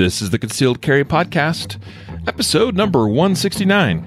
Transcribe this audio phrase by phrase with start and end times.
[0.00, 1.76] This is the Concealed Carry Podcast,
[2.26, 3.98] episode number 169.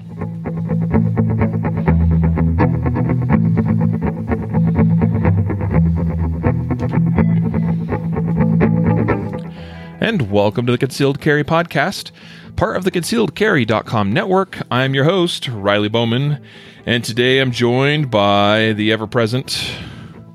[10.00, 12.10] And welcome to the Concealed Carry Podcast,
[12.56, 14.58] part of the concealedcarry.com network.
[14.72, 16.44] I'm your host, Riley Bowman,
[16.84, 19.70] and today I'm joined by the ever present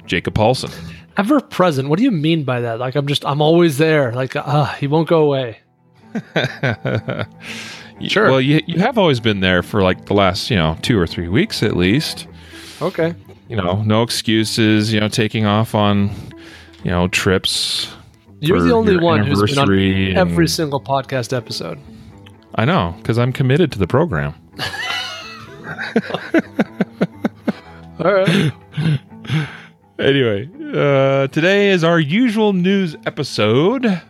[0.05, 0.71] Jacob Paulson.
[1.19, 1.89] Ever present?
[1.89, 2.79] What do you mean by that?
[2.79, 4.13] Like I'm just I'm always there.
[4.13, 5.59] Like uh, he won't go away.
[8.07, 8.29] Sure.
[8.29, 11.05] Well, you, you have always been there for like the last, you know, two or
[11.05, 12.27] three weeks at least.
[12.81, 13.13] Okay.
[13.49, 16.09] You know, no excuses, you know, taking off on,
[16.83, 17.91] you know, trips.
[18.39, 19.69] You're the only one who's been on
[20.15, 21.77] every and- single podcast episode.
[22.55, 24.33] I know, because I'm committed to the program.
[27.99, 28.51] All right.
[29.99, 34.01] Anyway, uh, today is our usual news episode.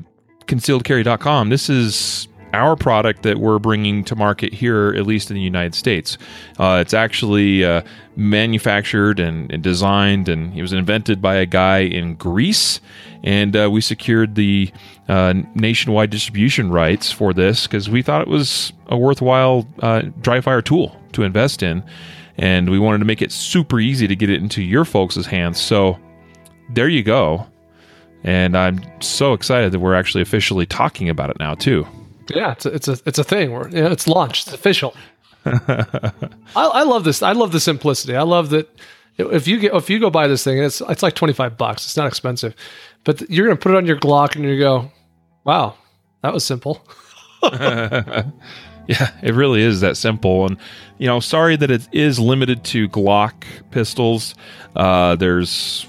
[0.47, 5.43] concealedcarry.com, this is our product that we're bringing to market here, at least in the
[5.43, 6.19] United States.
[6.59, 7.83] Uh, it's actually uh,
[8.17, 12.81] manufactured and, and designed, and it was invented by a guy in Greece.
[13.23, 14.71] And uh, we secured the
[15.09, 20.41] uh, nationwide distribution rights for this because we thought it was a worthwhile uh, dry
[20.41, 21.83] fire tool to invest in
[22.39, 25.61] and we wanted to make it super easy to get it into your folks' hands.
[25.61, 25.99] So
[26.71, 27.47] there you go.
[28.23, 31.87] And I'm so excited that we're actually officially talking about it now too.
[32.35, 33.53] Yeah, it's a, it's a it's a thing.
[33.53, 34.49] We're, yeah, it's launched.
[34.49, 34.95] It's official.
[35.45, 36.13] I,
[36.55, 37.23] I love this.
[37.23, 38.17] I love the simplicity.
[38.17, 38.69] I love that
[39.19, 41.85] if you get if you go buy this thing, it's it's like twenty five bucks.
[41.87, 42.55] It's not expensive,
[43.05, 44.91] but you're gonna put it on your Glock and you go,
[45.45, 45.75] wow,
[46.23, 46.87] that was simple.
[48.89, 50.47] Yeah, it really is that simple.
[50.47, 50.57] And,
[50.97, 54.35] you know, sorry that it is limited to Glock pistols.
[54.75, 55.87] Uh, there's,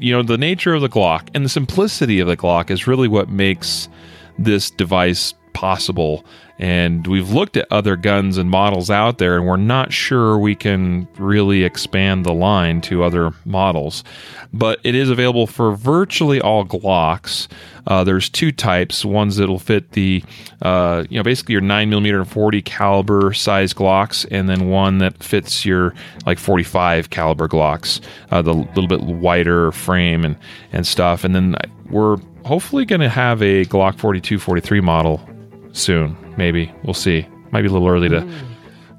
[0.00, 3.06] you know, the nature of the Glock and the simplicity of the Glock is really
[3.06, 3.86] what makes
[4.38, 6.24] this device possible.
[6.58, 10.54] And we've looked at other guns and models out there, and we're not sure we
[10.54, 14.04] can really expand the line to other models.
[14.52, 17.48] But it is available for virtually all Glocks.
[17.86, 20.22] Uh, there's two types: ones that'll fit the,
[20.60, 24.98] uh, you know, basically your nine millimeter and forty caliber size Glocks, and then one
[24.98, 25.94] that fits your
[26.26, 30.36] like 45 caliber Glocks, uh, the little bit wider frame and
[30.72, 31.24] and stuff.
[31.24, 31.56] And then
[31.90, 35.20] we're hopefully going to have a Glock 42, 43 model
[35.72, 36.16] soon.
[36.36, 37.26] Maybe we'll see.
[37.50, 38.26] Might be a little early to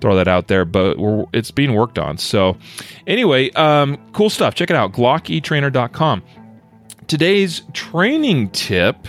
[0.02, 2.18] throw that out there, but we're, it's being worked on.
[2.18, 2.58] So,
[3.08, 4.54] anyway, um, cool stuff.
[4.54, 6.24] Check it out, glocketrainer.com.
[7.08, 9.08] Today's training tip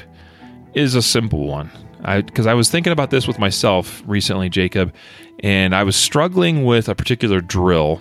[0.75, 1.71] is a simple one.
[2.05, 4.95] I because I was thinking about this with myself recently, Jacob,
[5.43, 8.01] and I was struggling with a particular drill.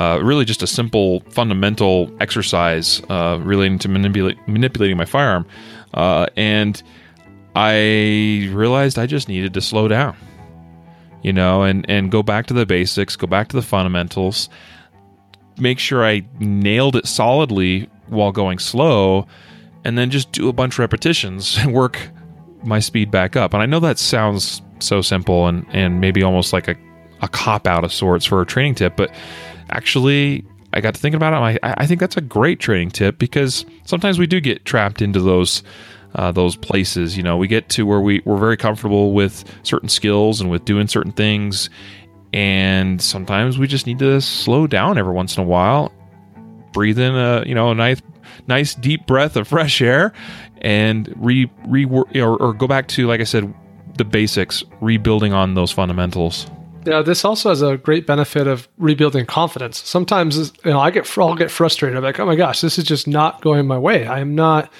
[0.00, 5.46] Uh, really, just a simple fundamental exercise uh, relating to manipulate, manipulating my firearm,
[5.92, 6.82] uh, and
[7.54, 10.16] I realized I just needed to slow down,
[11.22, 14.48] you know, and and go back to the basics, go back to the fundamentals,
[15.58, 19.26] make sure I nailed it solidly while going slow,
[19.84, 21.98] and then just do a bunch of repetitions and work
[22.64, 23.52] my speed back up.
[23.52, 26.76] And I know that sounds so simple and and maybe almost like a
[27.20, 29.14] a cop out of sorts for a training tip, but
[29.70, 31.60] actually I got to thinking about it.
[31.62, 35.20] I, I think that's a great training tip because sometimes we do get trapped into
[35.20, 35.62] those
[36.14, 37.16] uh, those places.
[37.16, 40.64] You know, we get to where we, we're very comfortable with certain skills and with
[40.64, 41.70] doing certain things.
[42.32, 45.92] And sometimes we just need to slow down every once in a while,
[46.72, 48.00] breathe in a, you know, a nice,
[48.46, 50.12] nice deep breath of fresh air
[50.62, 53.52] and re, re or, or go back to, like I said,
[53.96, 56.50] the basics, rebuilding on those fundamentals.
[56.84, 59.78] Yeah, this also has a great benefit of rebuilding confidence.
[59.86, 61.96] Sometimes, you know, I get I'll get frustrated.
[61.96, 64.06] I'm like, oh my gosh, this is just not going my way.
[64.06, 64.72] I am not,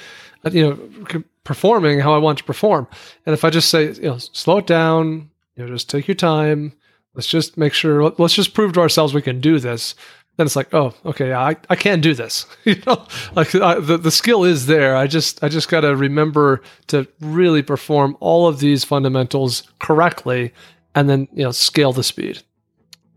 [0.50, 2.86] you know, performing how I want to perform.
[3.26, 6.14] And if I just say, you know, slow it down, you know, just take your
[6.14, 6.72] time.
[7.14, 9.94] Let's just make sure, let's just prove to ourselves we can do this.
[10.36, 12.46] Then it's like, oh, okay, I, I can do this.
[12.64, 14.96] you know, like I, the, the skill is there.
[14.96, 20.54] I just, I just got to remember to really perform all of these fundamentals correctly
[20.94, 22.42] and then, you know, scale the speed.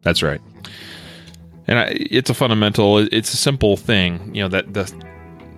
[0.01, 0.41] That's right.
[1.67, 5.14] And I, it's a fundamental, it's a simple thing, you know, that the,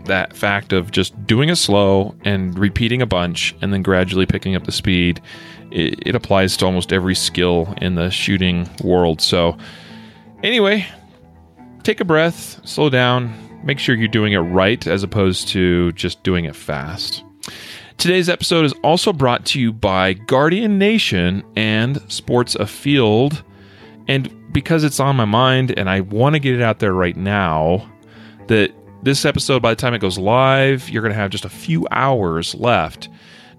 [0.07, 4.55] that fact of just doing it slow and repeating a bunch and then gradually picking
[4.55, 5.21] up the speed
[5.71, 9.21] it, it, applies to almost every skill in the shooting world.
[9.21, 9.57] So
[10.43, 10.87] anyway
[11.83, 13.33] take a breath slow down
[13.63, 17.23] make sure you're doing it right as opposed to just doing it fast.
[17.97, 23.43] Today's episode is also brought to you by guardian nation and sports afield
[24.07, 27.17] and because it's on my mind and i want to get it out there right
[27.17, 27.89] now
[28.47, 28.71] that
[29.03, 31.87] this episode, by the time it goes live, you're going to have just a few
[31.91, 33.09] hours left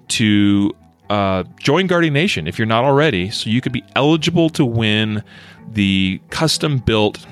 [0.08, 0.74] to
[1.10, 3.30] uh, join Guardian Nation if you're not already.
[3.30, 5.22] So you could be eligible to win
[5.72, 7.26] the custom built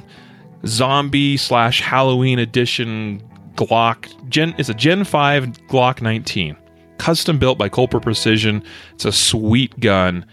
[0.67, 3.23] zombie slash Halloween edition
[3.55, 4.13] Glock.
[4.29, 6.57] Gen, it's a Gen 5 Glock 19.
[6.99, 8.63] Custom built by Colper Precision.
[8.95, 10.25] It's a sweet gun.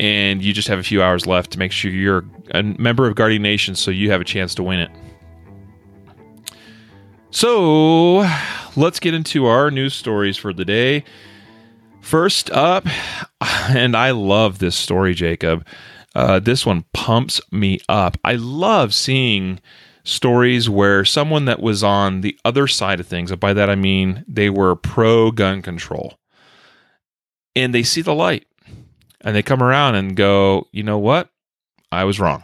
[0.00, 3.14] And you just have a few hours left to make sure you're a member of
[3.14, 4.90] Guardian Nation so you have a chance to win it.
[7.32, 8.28] So
[8.76, 11.02] let's get into our news stories for the day.
[12.02, 12.86] First up,
[13.40, 15.66] and I love this story, Jacob.
[16.14, 18.18] Uh, this one pumps me up.
[18.22, 19.60] I love seeing
[20.04, 23.76] stories where someone that was on the other side of things, and by that I
[23.76, 26.18] mean they were pro gun control,
[27.56, 28.46] and they see the light
[29.22, 31.30] and they come around and go, you know what?
[31.90, 32.42] I was wrong.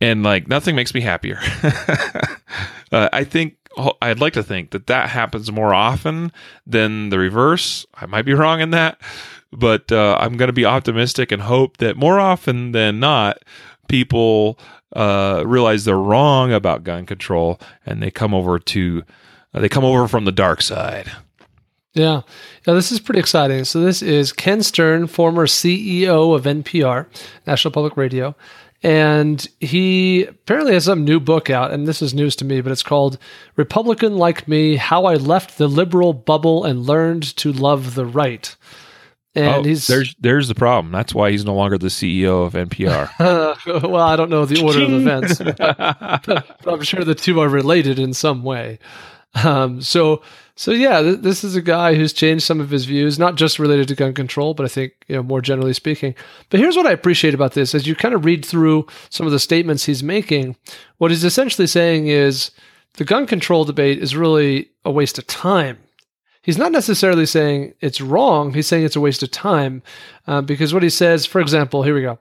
[0.00, 1.40] And like nothing makes me happier.
[2.92, 3.56] Uh, I think
[4.00, 6.30] I'd like to think that that happens more often
[6.66, 7.86] than the reverse.
[7.94, 9.00] I might be wrong in that,
[9.52, 13.38] but uh, I'm going to be optimistic and hope that more often than not,
[13.88, 14.58] people
[14.94, 19.02] uh, realize they're wrong about gun control and they come over to
[19.54, 21.10] uh, they come over from the dark side.
[21.94, 22.22] Yeah.
[22.66, 23.64] Now, this is pretty exciting.
[23.64, 27.06] So, this is Ken Stern, former CEO of NPR,
[27.46, 28.34] National Public Radio,
[28.82, 32.72] and he apparently has some new book out, and this is news to me, but
[32.72, 33.18] it's called
[33.56, 38.56] Republican Like Me How I Left the Liberal Bubble and Learned to Love the Right.
[39.34, 40.92] And oh, he's there's there's the problem.
[40.92, 43.08] That's why he's no longer the CEO of NPR.
[43.88, 45.56] well, I don't know the order of events, but,
[46.26, 48.78] but, I'm sure the two are related in some way.
[49.34, 50.22] Um, so
[50.54, 53.58] so yeah, th- this is a guy who's changed some of his views, not just
[53.58, 56.14] related to gun control, but I think you know more generally speaking.
[56.50, 59.32] But here's what I appreciate about this: as you kind of read through some of
[59.32, 60.56] the statements he's making,
[60.98, 62.50] what he's essentially saying is
[62.94, 65.78] the gun control debate is really a waste of time
[66.42, 68.52] he's not necessarily saying it's wrong.
[68.52, 69.82] He's saying it's a waste of time
[70.26, 72.18] uh, because what he says, for example, here we go.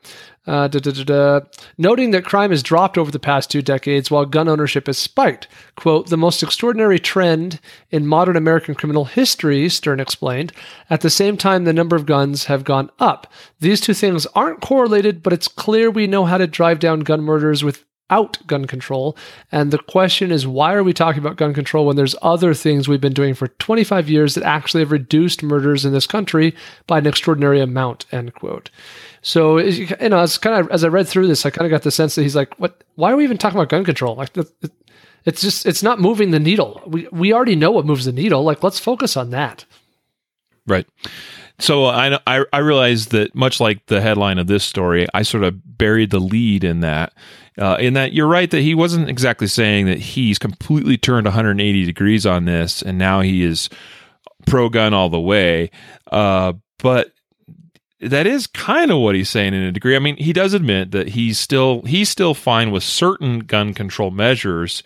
[0.47, 1.39] Uh, da, da, da,
[1.77, 5.47] noting that crime has dropped over the past two decades while gun ownership has spiked.
[5.75, 7.59] Quote, the most extraordinary trend
[7.91, 10.51] in modern American criminal history, Stern explained.
[10.89, 13.31] At the same time, the number of guns have gone up.
[13.59, 17.21] These two things aren't correlated, but it's clear we know how to drive down gun
[17.21, 19.17] murders with out gun control.
[19.51, 22.87] And the question is, why are we talking about gun control when there's other things
[22.87, 26.53] we've been doing for 25 years that actually have reduced murders in this country
[26.87, 28.05] by an extraordinary amount?
[28.11, 28.69] End quote.
[29.21, 31.83] So, you know, as kind of as I read through this, I kind of got
[31.83, 32.83] the sense that he's like, "What?
[32.95, 34.15] Why are we even talking about gun control?
[34.15, 34.35] Like,
[35.25, 36.81] it's just it's not moving the needle.
[36.87, 38.43] We we already know what moves the needle.
[38.43, 39.65] Like, let's focus on that."
[40.67, 40.87] Right.
[41.59, 45.43] So I, I, I realized that much like the headline of this story, I sort
[45.43, 47.13] of buried the lead in that.
[47.57, 51.85] Uh, in that you're right that he wasn't exactly saying that he's completely turned 180
[51.85, 53.69] degrees on this and now he is
[54.47, 55.69] pro gun all the way.
[56.11, 57.11] Uh, but
[58.01, 59.95] that is kind of what he's saying in a degree.
[59.95, 64.11] I mean, he does admit that he's still he's still fine with certain gun control
[64.11, 64.81] measures,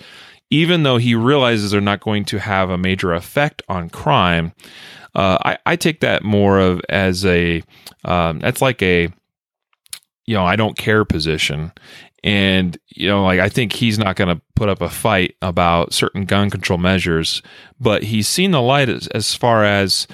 [0.50, 4.53] even though he realizes they're not going to have a major effect on crime.
[5.13, 7.63] Uh, I, I take that more of as a
[8.03, 9.10] um, that's like a
[10.25, 11.72] you know I don't care position,
[12.22, 15.93] and you know like I think he's not going to put up a fight about
[15.93, 17.41] certain gun control measures,
[17.79, 20.05] but he's seen the light as, as far as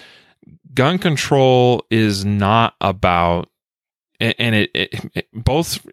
[0.73, 3.49] gun control is not about
[4.19, 5.85] and it, it, it both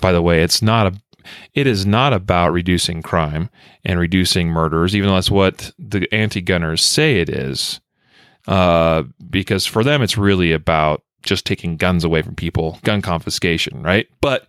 [0.00, 1.00] by the way it's not a
[1.54, 3.50] it is not about reducing crime
[3.84, 7.80] and reducing murders, even though that's what the anti gunners say it is
[8.46, 13.82] uh, because for them it's really about just taking guns away from people, gun confiscation,
[13.82, 14.06] right?
[14.20, 14.48] But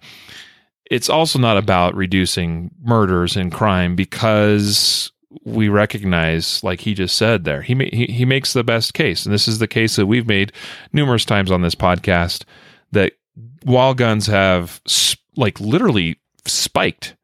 [0.90, 5.12] it's also not about reducing murders and crime because
[5.46, 9.26] we recognize, like he just said there, he, ma- he he makes the best case,
[9.26, 10.52] and this is the case that we've made
[10.94, 12.44] numerous times on this podcast
[12.92, 13.14] that
[13.64, 17.16] while guns have sp- like literally spiked.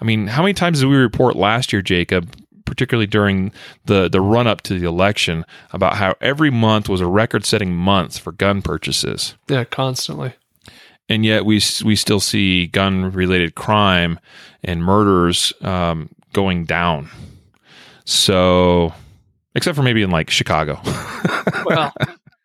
[0.00, 2.34] I mean, how many times did we report last year, Jacob,
[2.66, 3.50] particularly during
[3.86, 7.74] the the run up to the election, about how every month was a record setting
[7.74, 10.34] month for gun purchases, Yeah, constantly.
[11.08, 14.18] and yet we we still see gun related crime
[14.62, 17.08] and murders um, going down.
[18.04, 18.92] So,
[19.54, 20.80] except for maybe in like Chicago,
[21.64, 21.92] Well,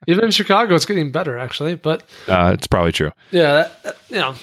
[0.08, 1.76] even in Chicago, it's getting better actually.
[1.76, 3.12] But uh, it's probably true.
[3.32, 4.36] yeah, that, that- you know.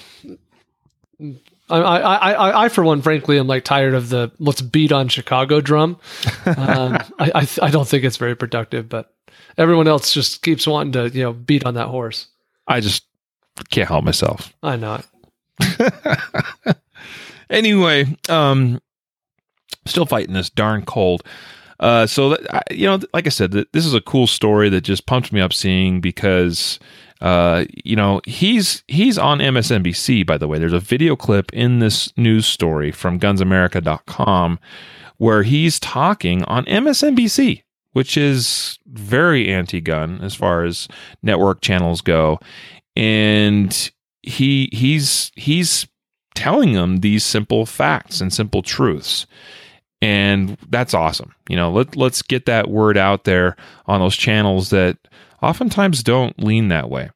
[1.69, 5.09] I, I, I, I, for one, frankly, am like tired of the let's beat on
[5.09, 5.99] Chicago drum.
[6.45, 9.13] Um, I, I, I don't think it's very productive, but
[9.57, 12.27] everyone else just keeps wanting to, you know, beat on that horse.
[12.67, 13.03] I just
[13.69, 14.53] can't help myself.
[14.63, 15.01] I know
[17.49, 18.79] anyway, um,
[19.85, 21.23] still fighting this darn cold.
[21.79, 25.05] Uh, so that, you know, like I said, this is a cool story that just
[25.05, 26.79] pumped me up seeing because,
[27.21, 30.25] uh, you know, he's he's on MSNBC.
[30.25, 34.59] By the way, there's a video clip in this news story from GunsAmerica.com
[35.17, 40.87] where he's talking on MSNBC, which is very anti-gun as far as
[41.21, 42.39] network channels go,
[42.95, 43.91] and
[44.23, 45.87] he he's he's
[46.37, 49.25] telling them these simple facts and simple truths.
[50.03, 51.33] And that's awesome.
[51.49, 53.55] You know, let, let's get that word out there
[53.87, 54.99] on those channels that
[55.41, 57.09] oftentimes don't lean that way.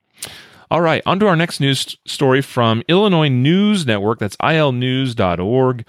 [0.72, 4.18] All right, on to our next news story from Illinois News Network.
[4.18, 5.86] That's ilnews.org.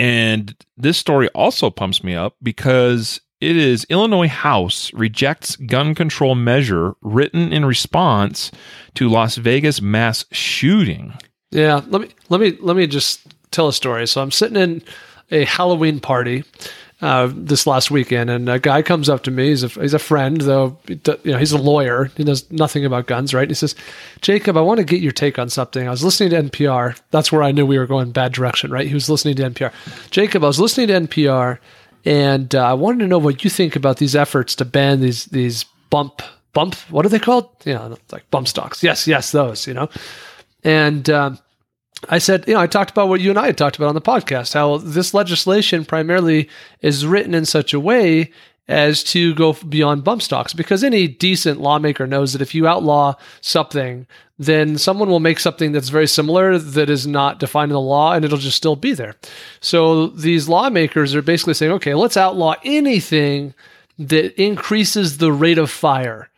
[0.00, 6.34] And this story also pumps me up because it is Illinois House rejects gun control
[6.34, 8.50] measure written in response
[8.94, 11.12] to Las Vegas mass shooting.
[11.54, 13.20] Yeah, let me let me let me just
[13.52, 14.06] tell a story.
[14.08, 14.82] So I'm sitting in
[15.30, 16.42] a Halloween party
[17.00, 19.50] uh, this last weekend, and a guy comes up to me.
[19.50, 20.76] He's a he's a friend, though.
[20.88, 22.10] You know, he's a lawyer.
[22.16, 23.48] He knows nothing about guns, right?
[23.48, 23.76] He says,
[24.20, 25.86] "Jacob, I want to get your take on something.
[25.86, 26.98] I was listening to NPR.
[27.12, 28.88] That's where I knew we were going bad direction, right?
[28.88, 29.72] He was listening to NPR.
[30.10, 31.58] Jacob, I was listening to NPR,
[32.04, 35.26] and uh, I wanted to know what you think about these efforts to ban these
[35.26, 36.20] these bump
[36.52, 36.74] bump.
[36.90, 37.48] What are they called?
[37.64, 38.82] You know, like bump stocks.
[38.82, 39.68] Yes, yes, those.
[39.68, 39.88] You know."
[40.64, 41.38] And um,
[42.08, 43.94] I said, you know, I talked about what you and I had talked about on
[43.94, 46.48] the podcast, how this legislation primarily
[46.80, 48.30] is written in such a way
[48.66, 53.14] as to go beyond bump stocks because any decent lawmaker knows that if you outlaw
[53.40, 54.06] something,
[54.38, 58.12] then someone will make something that's very similar that is not defined in the law
[58.12, 59.14] and it'll just still be there.
[59.60, 63.54] So these lawmakers are basically saying, okay, let's outlaw anything
[63.98, 66.30] that increases the rate of fire.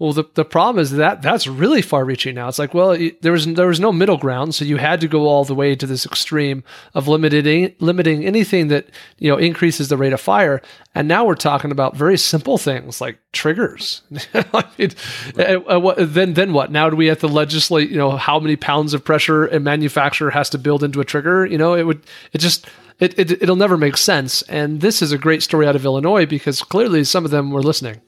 [0.00, 2.48] Well, the, the problem is that that's really far reaching now.
[2.48, 5.08] It's like, well, it- there was there was no middle ground, so you had to
[5.08, 6.64] go all the way to this extreme
[6.94, 8.86] of limiting limiting anything that
[9.18, 10.62] you know increases the rate of fire.
[10.94, 14.00] And now we're talking about very simple things like triggers.
[14.34, 14.90] I mean,
[15.38, 16.72] uh, uh, then then what?
[16.72, 17.90] Now do we have to legislate?
[17.90, 21.44] You know, how many pounds of pressure a manufacturer has to build into a trigger?
[21.44, 22.00] You know, it would
[22.32, 22.66] it just
[23.00, 24.40] it, it it'll never make sense.
[24.48, 27.62] And this is a great story out of Illinois because clearly some of them were
[27.62, 28.00] listening.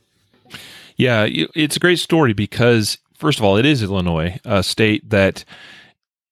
[0.97, 5.45] Yeah, it's a great story because, first of all, it is Illinois, a state that,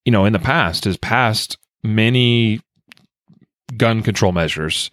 [0.05, 2.61] you know, in the past has passed many
[3.77, 4.91] gun control measures.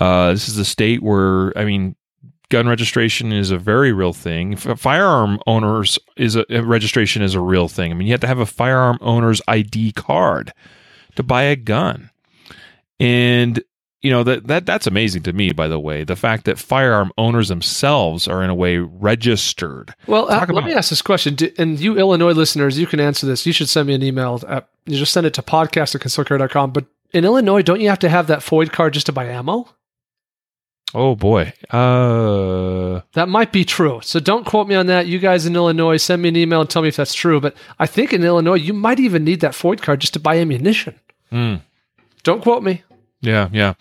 [0.00, 1.96] Uh, this is a state where, I mean,
[2.48, 4.56] gun registration is a very real thing.
[4.56, 7.90] Firearm owners is a uh, registration is a real thing.
[7.90, 10.52] I mean, you have to have a firearm owner's ID card
[11.16, 12.10] to buy a gun,
[13.00, 13.62] and
[14.02, 15.52] you know that that that's amazing to me.
[15.52, 19.94] By the way, the fact that firearm owners themselves are in a way registered.
[20.06, 21.34] Well, uh, let me ask this question.
[21.34, 23.46] Do, and you Illinois listeners, you can answer this.
[23.46, 24.42] You should send me an email.
[24.48, 26.72] At, you just send it to podcast at concealedcarry.com.
[26.72, 29.68] But in Illinois, don't you have to have that FOID card just to buy ammo?
[30.94, 34.00] Oh boy, uh, That might be true.
[34.02, 35.06] So don't quote me on that.
[35.06, 37.40] You guys in Illinois, send me an email and tell me if that's true.
[37.40, 40.38] But I think in Illinois, you might even need that FOID card just to buy
[40.38, 40.98] ammunition.
[41.30, 41.56] hmm.
[42.22, 42.82] Don't quote me.
[43.26, 43.74] Yeah, yeah.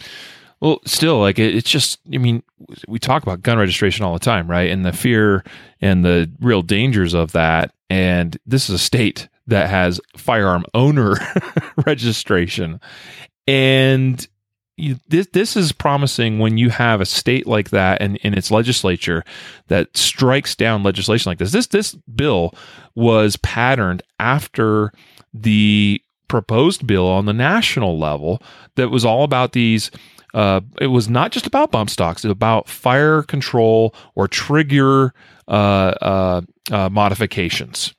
[0.60, 2.00] Well, still, like it, it's just.
[2.14, 2.42] I mean,
[2.88, 4.70] we talk about gun registration all the time, right?
[4.72, 5.44] And the fear
[5.82, 7.74] and the real dangers of that.
[7.90, 11.18] And this is a state that has firearm owner
[11.86, 12.82] registration,
[13.48, 14.28] and
[14.78, 18.50] you, this this is promising when you have a state like that and in its
[18.50, 19.24] legislature
[19.68, 21.52] that strikes down legislation like this.
[21.52, 22.54] This this bill
[22.96, 24.92] was patterned after
[25.34, 28.42] the proposed bill on the national level
[28.76, 29.90] that was all about these.
[30.34, 35.14] Uh, it was not just about bump stocks; it was about fire control or trigger
[35.48, 36.42] uh, uh,
[36.72, 37.95] uh, modifications.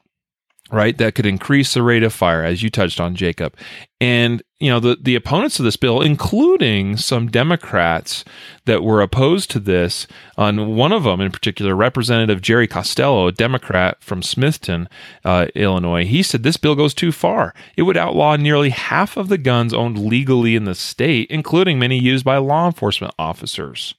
[0.71, 0.97] Right?
[0.99, 3.57] That could increase the rate of fire, as you touched on, Jacob.
[4.01, 8.25] And, you know, the, the opponents of this bill, including some Democrats
[8.67, 10.07] that were opposed to this,
[10.37, 14.87] on one of them in particular, Representative Jerry Costello, a Democrat from Smithton,
[15.25, 17.55] uh, Illinois, he said this bill goes too far.
[17.77, 21.99] It would outlaw nearly half of the guns owned legally in the state, including many
[21.99, 23.95] used by law enforcement officers.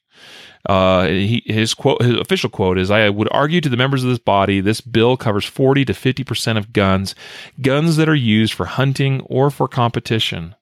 [0.67, 4.09] Uh, he, his quote, his official quote is, "I would argue to the members of
[4.09, 7.15] this body, this bill covers 40 to 50 percent of guns,
[7.61, 10.55] guns that are used for hunting or for competition."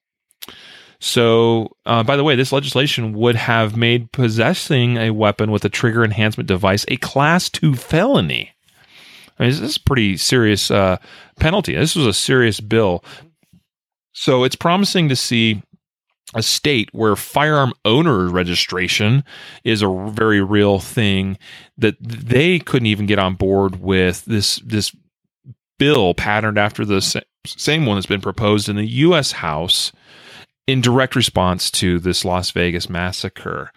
[0.99, 5.69] So, uh, by the way, this legislation would have made possessing a weapon with a
[5.69, 8.51] trigger enhancement device a class two felony.
[9.37, 10.97] I mean, this is a pretty serious uh,
[11.39, 11.75] penalty.
[11.75, 13.03] This was a serious bill.
[14.13, 15.61] So it's promising to see
[16.33, 19.23] a state where firearm owner registration
[19.63, 21.37] is a very real thing
[21.77, 24.95] that they couldn't even get on board with this this
[25.77, 27.01] bill patterned after the
[27.45, 29.91] same one that's been proposed in the US House
[30.67, 33.71] in direct response to this Las Vegas massacre.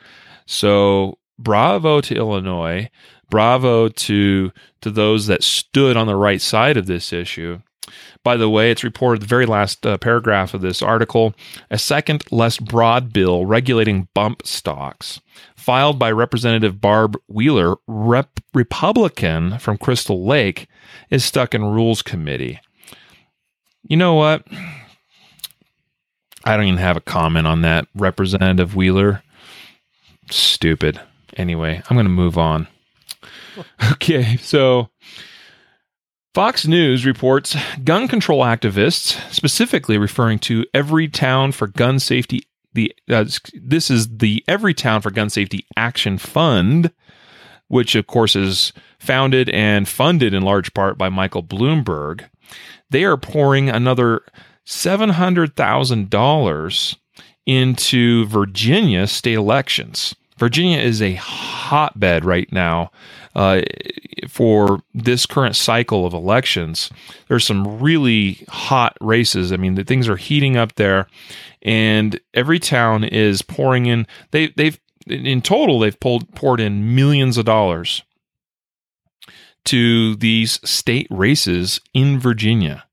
[0.47, 2.88] So bravo to Illinois,
[3.31, 7.61] bravo to to those that stood on the right side of this issue.
[8.23, 11.35] By the way, it's reported the very last uh, paragraph of this article
[11.71, 15.21] a second, less broad bill regulating bump stocks,
[15.57, 20.68] filed by Representative Barb Wheeler, Rep- Republican from Crystal Lake,
[21.11, 22.61] is stuck in Rules Committee.
[23.83, 24.47] You know what?
[26.45, 29.23] I don't even have a comment on that, Representative Wheeler.
[30.30, 31.00] Stupid.
[31.37, 32.68] Anyway, I'm going to move on.
[33.92, 34.88] Okay, so
[36.38, 42.42] Fox News reports gun control activists, specifically referring to Everytown for Gun Safety.
[42.75, 43.25] The uh,
[43.61, 46.92] this is the Everytown for Gun Safety Action Fund,
[47.66, 52.28] which of course is founded and funded in large part by Michael Bloomberg.
[52.88, 54.21] They are pouring another
[54.64, 56.95] seven hundred thousand dollars
[57.47, 60.14] into Virginia state elections.
[60.38, 62.90] Virginia is a hotbed right now
[63.35, 63.62] uh,
[64.28, 66.90] for this current cycle of elections.
[67.29, 69.53] There's some really hot races.
[69.53, 71.09] I mean, the things are heating up there,
[71.62, 74.07] and Everytown is pouring in.
[74.31, 78.03] They they've in total they've pulled poured in millions of dollars
[79.64, 82.85] to these state races in Virginia.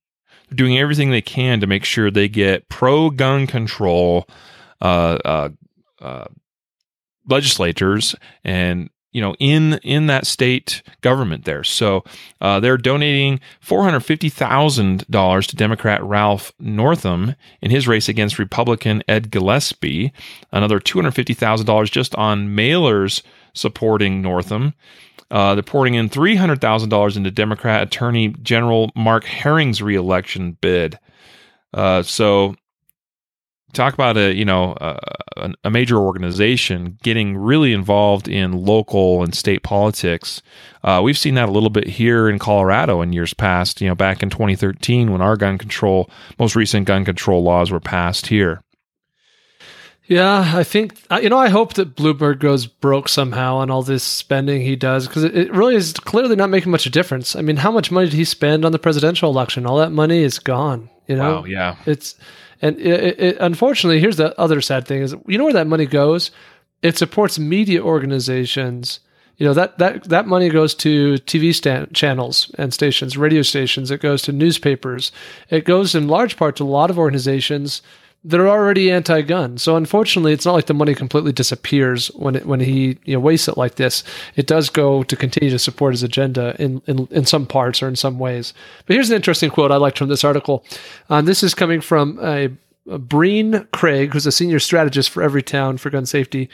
[0.49, 4.27] They're doing everything they can to make sure they get pro gun control
[4.81, 5.49] uh, uh,
[6.01, 6.25] uh,
[7.27, 11.63] legislators and you know in in that state government there.
[11.63, 12.03] So
[12.41, 20.11] uh, they're donating $450000 to democrat ralph northam in his race against republican ed gillespie.
[20.51, 23.21] Another $250000 just on mailers
[23.53, 24.73] supporting northam.
[25.31, 30.99] Uh, they're pouring in $300000 into democrat attorney general mark herring's reelection bid.
[31.73, 32.55] Uh, so
[33.75, 39.35] talk about a you know a, a, major organization getting really involved in local and
[39.35, 40.41] state politics.
[40.83, 43.81] Uh, we've seen that a little bit here in Colorado in years past.
[43.81, 46.09] You know, back in 2013 when our gun control,
[46.39, 48.61] most recent gun control laws were passed here.
[50.07, 51.37] Yeah, I think uh, you know.
[51.37, 55.51] I hope that Bloomberg goes broke somehow on all this spending he does because it,
[55.51, 57.35] really is clearly not making much of a difference.
[57.35, 59.65] I mean, how much money did he spend on the presidential election?
[59.65, 60.91] All that money is gone.
[61.07, 62.15] You know, wow, yeah, it's
[62.61, 65.85] and it, it, unfortunately, here's the other sad thing: is you know where that money
[65.85, 66.31] goes?
[66.81, 68.99] It supports media organizations.
[69.37, 73.91] You know that that that money goes to TV stand, channels and stations, radio stations.
[73.91, 75.11] It goes to newspapers.
[75.49, 77.81] It goes in large part to a lot of organizations
[78.25, 79.57] that are already anti-gun.
[79.59, 83.19] So unfortunately, it's not like the money completely disappears when it, when he you know
[83.19, 84.03] wastes it like this.
[84.35, 87.87] It does go to continue to support his agenda in in, in some parts or
[87.87, 88.53] in some ways.
[88.85, 90.65] But here's an interesting quote I liked from this article.
[91.09, 92.49] Um, this is coming from a
[92.89, 96.49] Uh, Breen Craig, who's a senior strategist for Everytown for gun safety,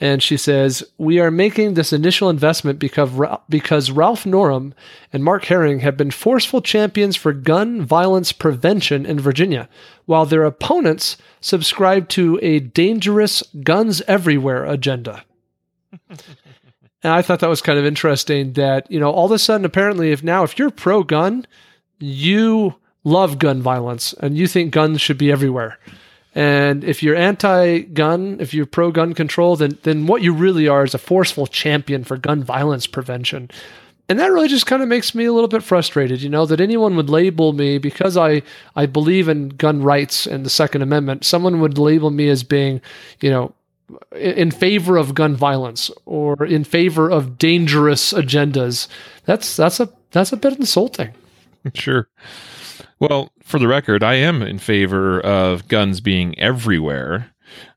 [0.00, 3.10] and she says, "We are making this initial investment because
[3.48, 4.74] because Ralph Northam
[5.12, 9.68] and Mark Herring have been forceful champions for gun violence prevention in Virginia,
[10.06, 15.24] while their opponents subscribe to a dangerous guns everywhere agenda."
[16.08, 19.64] and I thought that was kind of interesting that you know all of a sudden
[19.64, 21.44] apparently if now if you're pro gun,
[21.98, 25.78] you love gun violence and you think guns should be everywhere.
[26.34, 30.94] And if you're anti-gun, if you're pro-gun control, then then what you really are is
[30.94, 33.50] a forceful champion for gun violence prevention.
[34.08, 36.60] And that really just kind of makes me a little bit frustrated, you know, that
[36.60, 38.42] anyone would label me because I
[38.74, 41.24] I believe in gun rights and the Second Amendment.
[41.24, 42.80] Someone would label me as being,
[43.20, 43.54] you know,
[44.16, 48.88] in favor of gun violence or in favor of dangerous agendas.
[49.26, 51.12] That's that's a that's a bit insulting.
[51.74, 52.08] sure.
[53.02, 57.32] Well, for the record, I am in favor of guns being everywhere.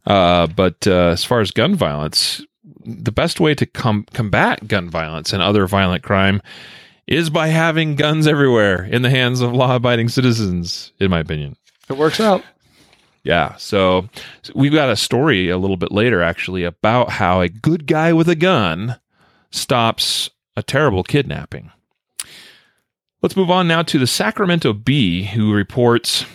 [0.06, 2.46] Uh, but uh, as far as gun violence,
[2.86, 6.44] the best way to com- combat gun violence and other violent crime
[7.08, 11.56] is by having guns everywhere in the hands of law abiding citizens, in my opinion.
[11.90, 12.44] It works out.
[13.24, 13.56] Yeah.
[13.56, 14.08] So,
[14.44, 18.14] so we've got a story a little bit later, actually, about how a good guy
[18.14, 19.00] with a gun
[19.50, 21.72] stops a terrible kidnapping.
[23.26, 26.26] Let's move on now to the Sacramento Bee, who reports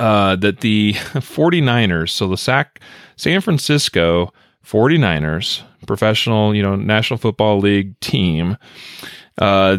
[0.00, 2.80] uh, that the 49ers, so the Sac
[3.16, 4.32] San Francisco
[4.64, 8.56] 49ers, professional, you know, National Football League team,
[9.36, 9.76] uh,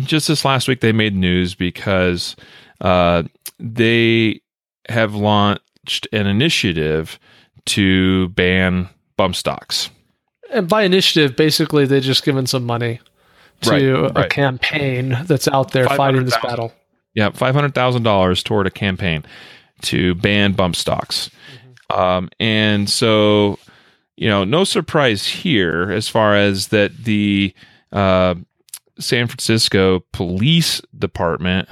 [0.00, 2.34] just this last week they made news because
[2.80, 3.22] uh,
[3.60, 4.40] they
[4.88, 7.20] have launched an initiative
[7.66, 9.90] to ban bump stocks.
[10.50, 12.98] And by initiative, basically they just given some money
[13.62, 16.48] to Right, a campaign that's out there fighting this 500,000.
[16.48, 16.72] battle.
[17.14, 19.24] Yeah, five hundred thousand dollars toward a campaign
[19.82, 21.30] to ban bump stocks,
[21.90, 23.58] um, and so
[24.16, 27.54] you know, no surprise here as far as that the
[27.92, 28.34] uh,
[28.98, 31.68] San Francisco Police Department.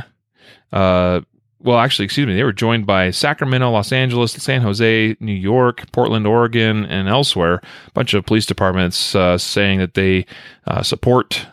[0.73, 1.21] Uh,
[1.61, 5.91] well, actually, excuse me, they were joined by Sacramento, Los Angeles, San Jose, New York,
[5.91, 7.55] Portland, Oregon, and elsewhere.
[7.89, 10.27] A bunch of police departments uh, saying that they
[10.69, 11.47] uh, support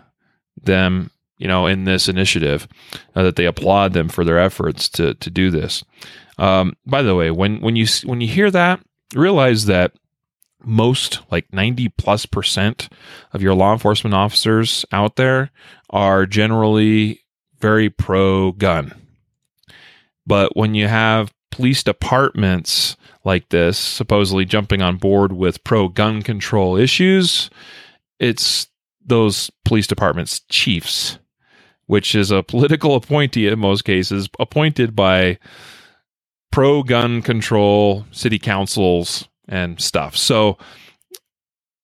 [0.66, 2.68] them, you know, in this initiative,
[3.16, 5.84] uh, that they applaud them for their efforts to to do this.
[6.38, 8.82] Um, by the way, when when you when you hear that,
[9.14, 9.94] realize that
[10.66, 12.90] most like 90 plus percent
[13.34, 15.52] of your law enforcement officers out there
[15.90, 17.22] are generally
[17.60, 18.94] very pro gun.
[20.26, 26.22] But when you have police departments like this supposedly jumping on board with pro gun
[26.22, 27.50] control issues,
[28.20, 28.68] it's
[29.06, 31.20] those police departments chiefs,
[31.88, 35.38] which is a political appointee in most cases, appointed by
[36.52, 40.16] pro gun control city councils and stuff.
[40.16, 40.58] So,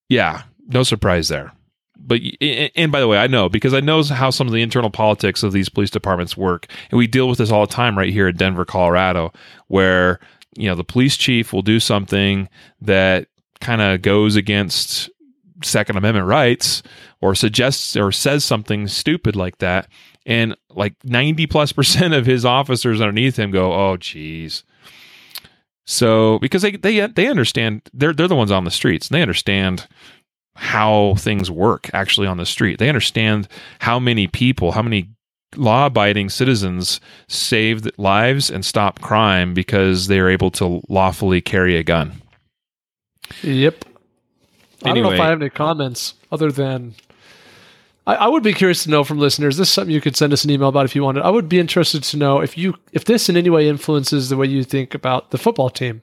[0.07, 1.51] yeah, no surprise there.
[1.97, 2.21] But
[2.75, 5.43] and by the way, I know because I know how some of the internal politics
[5.43, 8.29] of these police departments work, and we deal with this all the time right here
[8.29, 9.31] in Denver, Colorado,
[9.67, 10.19] where
[10.57, 12.49] you know the police chief will do something
[12.81, 13.27] that
[13.61, 15.09] kind of goes against
[15.63, 16.83] Second Amendment rights,
[17.21, 19.87] or suggests or says something stupid like that,
[20.25, 24.63] and like ninety plus percent of his officers underneath him go, "Oh, geez."
[25.85, 29.21] So because they they they understand they're they're the ones on the streets and they
[29.21, 29.87] understand
[30.55, 32.79] how things work actually on the street.
[32.79, 33.47] They understand
[33.79, 35.09] how many people, how many
[35.55, 41.75] law abiding citizens saved lives and stop crime because they are able to lawfully carry
[41.75, 42.21] a gun.
[43.41, 43.85] Yep.
[44.83, 46.95] I don't know if I have any comments other than
[48.09, 49.57] I, I would be curious to know from listeners.
[49.57, 51.23] This is something you could send us an email about if you wanted.
[51.23, 54.37] I would be interested to know if you if this in any way influences the
[54.37, 56.01] way you think about the football team.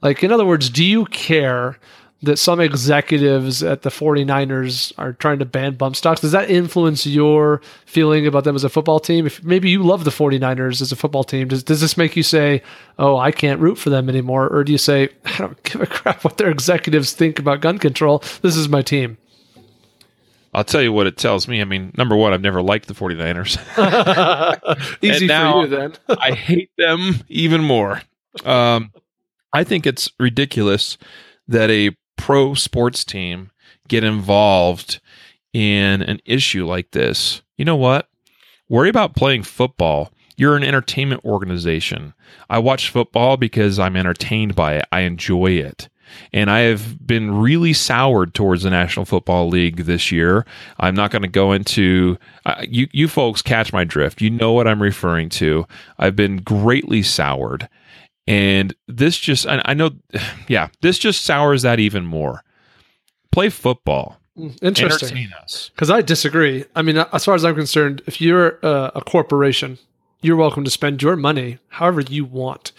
[0.00, 1.78] Like in other words, do you care
[2.22, 6.20] that some executives at the 49ers are trying to ban bump stocks?
[6.20, 9.26] Does that influence your feeling about them as a football team?
[9.26, 12.22] If maybe you love the 49ers as a football team, does, does this make you
[12.22, 12.62] say,
[12.98, 14.48] oh, I can't root for them anymore?
[14.48, 17.78] Or do you say, I don't give a crap what their executives think about gun
[17.78, 18.22] control?
[18.42, 19.16] This is my team.
[20.52, 21.60] I'll tell you what it tells me.
[21.60, 23.56] I mean, number one, I've never liked the 49ers.
[25.02, 25.94] Easy for you then.
[26.08, 28.02] I hate them even more.
[28.44, 28.92] Um,
[29.52, 30.98] I think it's ridiculous
[31.48, 33.50] that a pro sports team
[33.88, 35.00] get involved
[35.52, 37.42] in an issue like this.
[37.56, 38.08] You know what?
[38.68, 40.12] Worry about playing football.
[40.36, 42.14] You're an entertainment organization.
[42.48, 44.86] I watch football because I'm entertained by it.
[44.92, 45.88] I enjoy it.
[46.32, 50.44] And I have been really soured towards the National Football League this year.
[50.78, 52.88] I'm not going to go into uh, you.
[52.92, 54.20] You folks catch my drift.
[54.20, 55.66] You know what I'm referring to.
[55.98, 57.68] I've been greatly soured,
[58.30, 59.90] and this just I, I know,
[60.48, 62.44] yeah, this just sours that even more.
[63.32, 64.18] Play football.
[64.62, 65.28] Interesting.
[65.74, 66.64] Because I disagree.
[66.76, 69.78] I mean, as far as I'm concerned, if you're uh, a corporation,
[70.22, 72.72] you're welcome to spend your money however you want.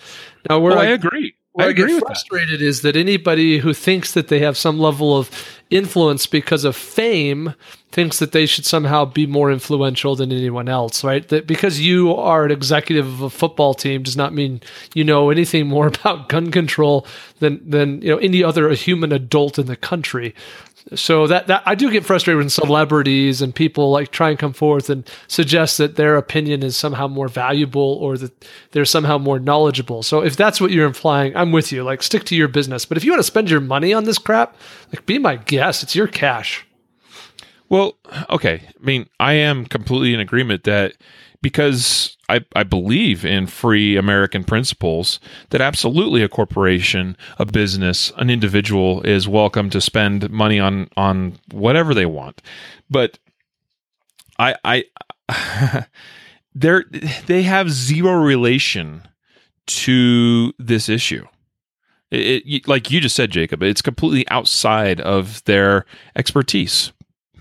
[0.50, 1.36] Now, where Oh, I I, agree.
[1.54, 2.06] Where I I, get with that.
[2.06, 5.30] frustrated is that anybody who thinks that they have some level of
[5.70, 7.54] influence because of fame
[7.92, 11.28] thinks that they should somehow be more influential than anyone else, right?
[11.28, 14.62] That because you are an executive of a football team does not mean
[14.94, 17.06] you know anything more about gun control
[17.40, 20.34] than than you know any other human adult in the country.
[20.96, 24.54] So that, that I do get frustrated when celebrities and people like try and come
[24.54, 29.40] forth and suggest that their opinion is somehow more valuable or that they're somehow more
[29.40, 30.04] knowledgeable.
[30.04, 31.84] So if that's what you're implying, I'm with you.
[31.84, 32.86] Like stick to your business.
[32.86, 34.56] But if you want to spend your money on this crap,
[34.92, 35.84] like be my guest.
[35.84, 36.66] It's your cash.
[37.70, 37.98] Well,
[38.30, 38.64] okay.
[38.68, 40.94] I mean, I am completely in agreement that
[41.42, 48.30] because I, I believe in free American principles that absolutely a corporation, a business, an
[48.30, 52.42] individual is welcome to spend money on on whatever they want.
[52.90, 53.20] But
[54.40, 55.88] I I
[56.56, 56.82] they
[57.26, 59.06] they have zero relation
[59.66, 61.26] to this issue.
[62.12, 66.94] It, it, like you just said, Jacob, it's completely outside of their expertise.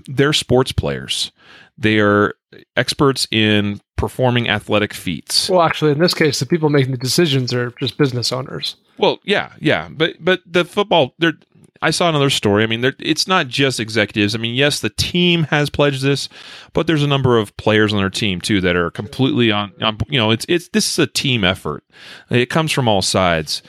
[0.07, 1.31] They're sports players.
[1.79, 2.35] They are
[2.76, 5.48] experts in performing athletic feats.
[5.48, 8.76] Well, actually, in this case, the people making the decisions are just business owners.
[8.98, 11.34] Well, yeah, yeah, but but the football, there.
[11.82, 12.62] I saw another story.
[12.62, 14.34] I mean, it's not just executives.
[14.34, 16.28] I mean, yes, the team has pledged this,
[16.74, 19.72] but there's a number of players on their team too that are completely on.
[19.80, 21.84] on you know, it's it's this is a team effort.
[22.28, 23.62] It comes from all sides,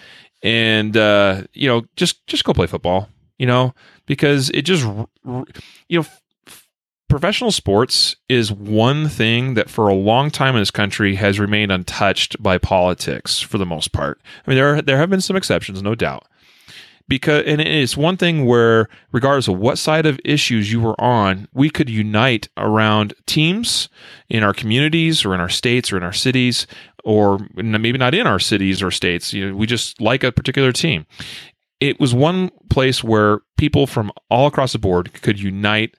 [0.44, 3.08] and uh, you know, just just go play football.
[3.38, 3.74] You know,
[4.06, 6.06] because it just you know
[7.12, 11.72] professional sports is one thing that for a long time in this country has remained
[11.72, 14.22] untouched by politics for the most part.
[14.48, 16.26] I mean, there are, there have been some exceptions, no doubt.
[17.10, 21.50] Because and it's one thing where, regardless of what side of issues you were on,
[21.54, 23.90] we could unite around teams
[24.30, 26.66] in our communities or in our states or in our cities,
[27.04, 29.34] or maybe not in our cities or states.
[29.34, 31.06] You know, we just like a particular team.
[31.82, 35.96] It was one place where people from all across the board could unite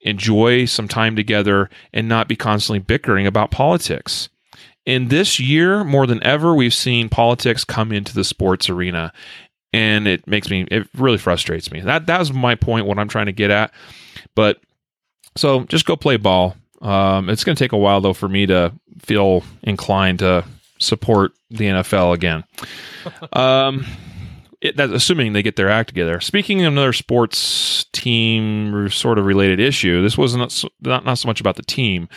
[0.00, 4.28] enjoy some time together and not be constantly bickering about politics.
[4.86, 9.12] In this year, more than ever, we've seen politics come into the sports arena,
[9.72, 11.80] and it makes me, it really frustrates me.
[11.80, 13.72] That that was my point, what I'm trying to get at.
[14.34, 14.60] But
[15.36, 16.56] so just go play ball.
[16.80, 20.44] Um, it's going to take a while though for me to feel inclined to
[20.78, 22.44] support the NFL again.
[23.32, 23.86] Um,
[24.60, 26.20] it, that's assuming they get their act together.
[26.20, 31.18] Speaking of another sports team sort of related issue, this was not so, not, not
[31.18, 32.08] so much about the team,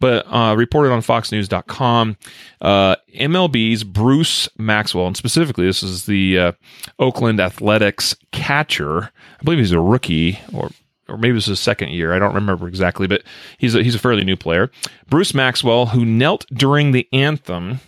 [0.00, 2.16] but uh, reported on FoxNews.com,
[2.60, 6.52] uh, MLB's Bruce Maxwell, and specifically this is the uh,
[6.98, 9.04] Oakland Athletics catcher.
[9.40, 10.70] I believe he's a rookie or
[11.06, 12.14] or maybe this is his second year.
[12.14, 13.22] I don't remember exactly, but
[13.58, 14.70] he's a, he's a fairly new player.
[15.08, 17.80] Bruce Maxwell, who knelt during the anthem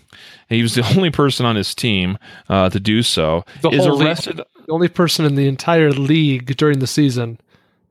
[0.48, 3.44] he was the only person on his team uh, to do so.
[3.62, 4.38] The is arrested.
[4.38, 7.38] League, the only person in the entire league during the season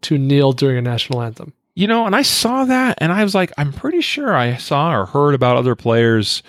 [0.01, 1.53] to kneel during a national anthem.
[1.75, 4.95] You know, and I saw that, and I was like, I'm pretty sure I saw
[4.95, 6.41] or heard about other players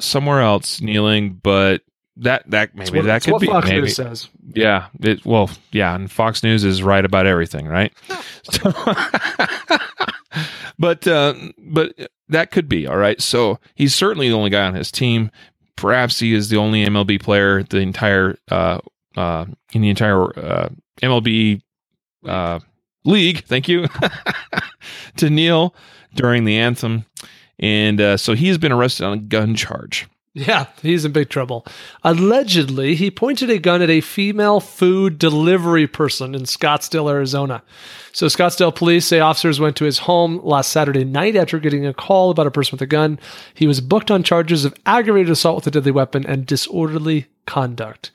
[0.00, 1.82] somewhere else kneeling, but
[2.16, 3.82] that that maybe what, that could be Fox maybe.
[3.82, 4.28] News says.
[4.52, 7.92] Yeah, it, well, yeah, and Fox News is right about everything, right?
[8.42, 8.72] so,
[10.78, 11.94] but uh, but
[12.28, 13.20] that could be all right.
[13.20, 15.30] So he's certainly the only guy on his team.
[15.76, 18.80] Perhaps he is the only MLB player the entire uh,
[19.16, 20.68] uh, in the entire uh,
[21.02, 21.62] MLB
[22.26, 22.60] uh,
[23.04, 23.44] league.
[23.44, 23.86] Thank you
[25.16, 25.74] to kneel
[26.14, 27.06] during the anthem,
[27.58, 30.08] and uh, so he has been arrested on a gun charge.
[30.32, 31.66] Yeah, he's in big trouble.
[32.04, 37.64] Allegedly, he pointed a gun at a female food delivery person in Scottsdale, Arizona.
[38.12, 41.92] So, Scottsdale police say officers went to his home last Saturday night after getting a
[41.92, 43.18] call about a person with a gun.
[43.54, 48.10] He was booked on charges of aggravated assault with a deadly weapon and disorderly conduct.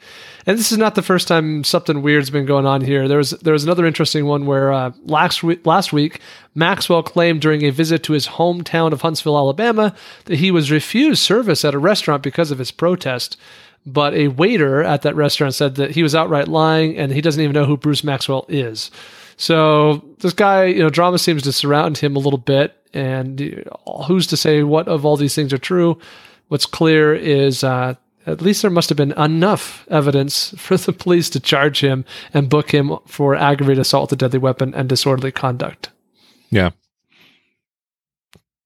[0.46, 3.08] And this is not the first time something weird's been going on here.
[3.08, 6.20] There was there was another interesting one where uh, last last week
[6.54, 11.22] Maxwell claimed during a visit to his hometown of Huntsville, Alabama, that he was refused
[11.22, 13.38] service at a restaurant because of his protest.
[13.86, 17.42] But a waiter at that restaurant said that he was outright lying and he doesn't
[17.42, 18.90] even know who Bruce Maxwell is.
[19.38, 22.76] So this guy, you know, drama seems to surround him a little bit.
[22.94, 23.70] And
[24.08, 26.00] who's to say what of all these things are true?
[26.48, 31.30] What's clear is uh, at least there must have been enough evidence for the police
[31.32, 35.32] to charge him and book him for aggravated assault with a deadly weapon and disorderly
[35.32, 35.90] conduct.
[36.50, 36.72] Yeah.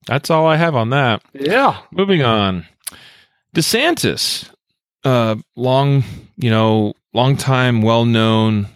[0.08, 1.22] That's all I have on that.
[1.34, 1.82] Yeah.
[1.91, 2.65] Moving on.
[3.56, 4.50] DeSantis,
[5.04, 6.04] uh, long,
[6.38, 8.67] you know, long time, well known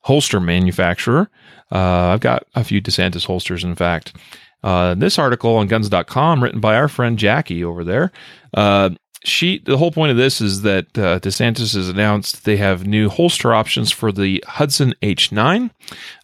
[0.00, 1.28] holster manufacturer.
[1.70, 4.14] Uh, I've got a few DeSantis holsters, in fact.
[4.62, 8.10] Uh, this article on guns.com, written by our friend Jackie over there,
[8.54, 8.90] uh,
[9.26, 13.08] she the whole point of this is that uh, DeSantis has announced they have new
[13.08, 15.70] holster options for the Hudson H9.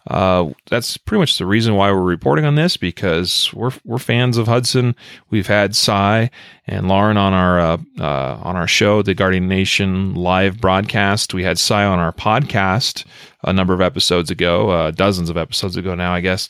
[0.07, 4.37] Uh, that's pretty much the reason why we're reporting on this because we're we're fans
[4.37, 4.95] of Hudson.
[5.29, 6.29] We've had Cy
[6.65, 11.33] and Lauren on our uh, uh on our show, the Guardian Nation live broadcast.
[11.33, 13.05] We had Cy on our podcast
[13.43, 16.47] a number of episodes ago, uh, dozens of episodes ago now, I guess.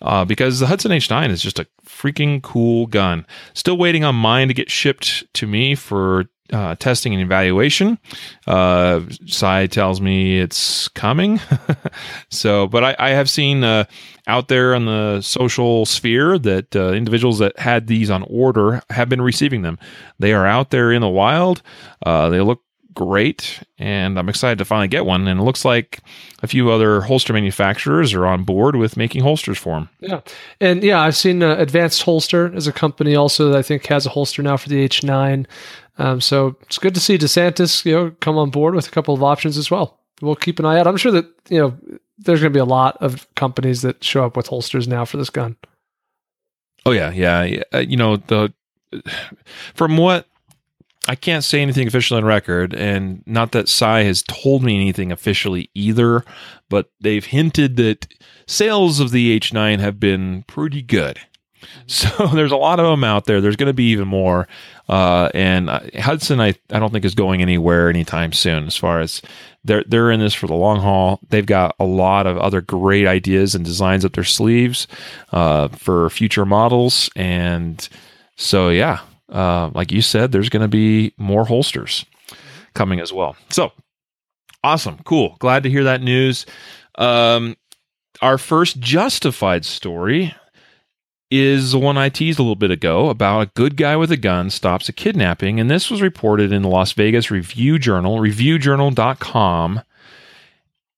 [0.00, 3.26] Uh, because the Hudson H9 is just a freaking cool gun.
[3.54, 7.98] Still waiting on mine to get shipped to me for uh, testing and evaluation.
[8.46, 11.40] Uh, Cy tells me it's coming.
[12.30, 13.84] so, but I, I have seen uh,
[14.26, 19.08] out there on the social sphere that uh, individuals that had these on order have
[19.08, 19.78] been receiving them.
[20.18, 21.62] They are out there in the wild.
[22.04, 22.62] Uh, they look
[22.94, 25.26] great, and I'm excited to finally get one.
[25.26, 26.00] And it looks like
[26.42, 29.88] a few other holster manufacturers are on board with making holsters for them.
[30.00, 30.20] Yeah,
[30.60, 34.06] and yeah, I've seen uh, Advanced Holster as a company also that I think has
[34.06, 35.46] a holster now for the H9.
[35.98, 39.14] Um, so it's good to see DeSantis, you know, come on board with a couple
[39.14, 39.98] of options as well.
[40.20, 40.86] We'll keep an eye out.
[40.86, 41.78] I'm sure that you know
[42.18, 45.16] there's going to be a lot of companies that show up with holsters now for
[45.16, 45.56] this gun.
[46.84, 47.62] Oh yeah, yeah.
[47.72, 48.52] Uh, you know the
[49.74, 50.26] from what
[51.08, 55.10] I can't say anything official on record, and not that Cy has told me anything
[55.10, 56.22] officially either,
[56.68, 58.06] but they've hinted that
[58.46, 61.18] sales of the H9 have been pretty good.
[61.86, 63.40] So there's a lot of them out there.
[63.40, 64.46] There's going to be even more.
[64.88, 68.66] Uh, and uh, Hudson, I, I don't think is going anywhere anytime soon.
[68.66, 69.22] As far as
[69.64, 71.20] they're they're in this for the long haul.
[71.28, 74.86] They've got a lot of other great ideas and designs up their sleeves
[75.32, 77.10] uh, for future models.
[77.16, 77.86] And
[78.36, 82.04] so yeah, uh, like you said, there's going to be more holsters
[82.74, 83.36] coming as well.
[83.50, 83.72] So
[84.62, 85.36] awesome, cool.
[85.38, 86.46] Glad to hear that news.
[86.96, 87.56] Um,
[88.20, 90.34] our first justified story
[91.30, 94.16] is the one I teased a little bit ago about a good guy with a
[94.16, 95.60] gun stops a kidnapping.
[95.60, 99.82] And this was reported in the Las Vegas Review Journal, reviewjournal.com.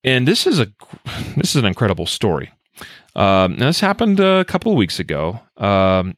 [0.05, 0.69] And this is a
[1.37, 2.53] this is an incredible story.
[3.17, 5.41] Um, this happened a couple of weeks ago.
[5.57, 6.17] Um,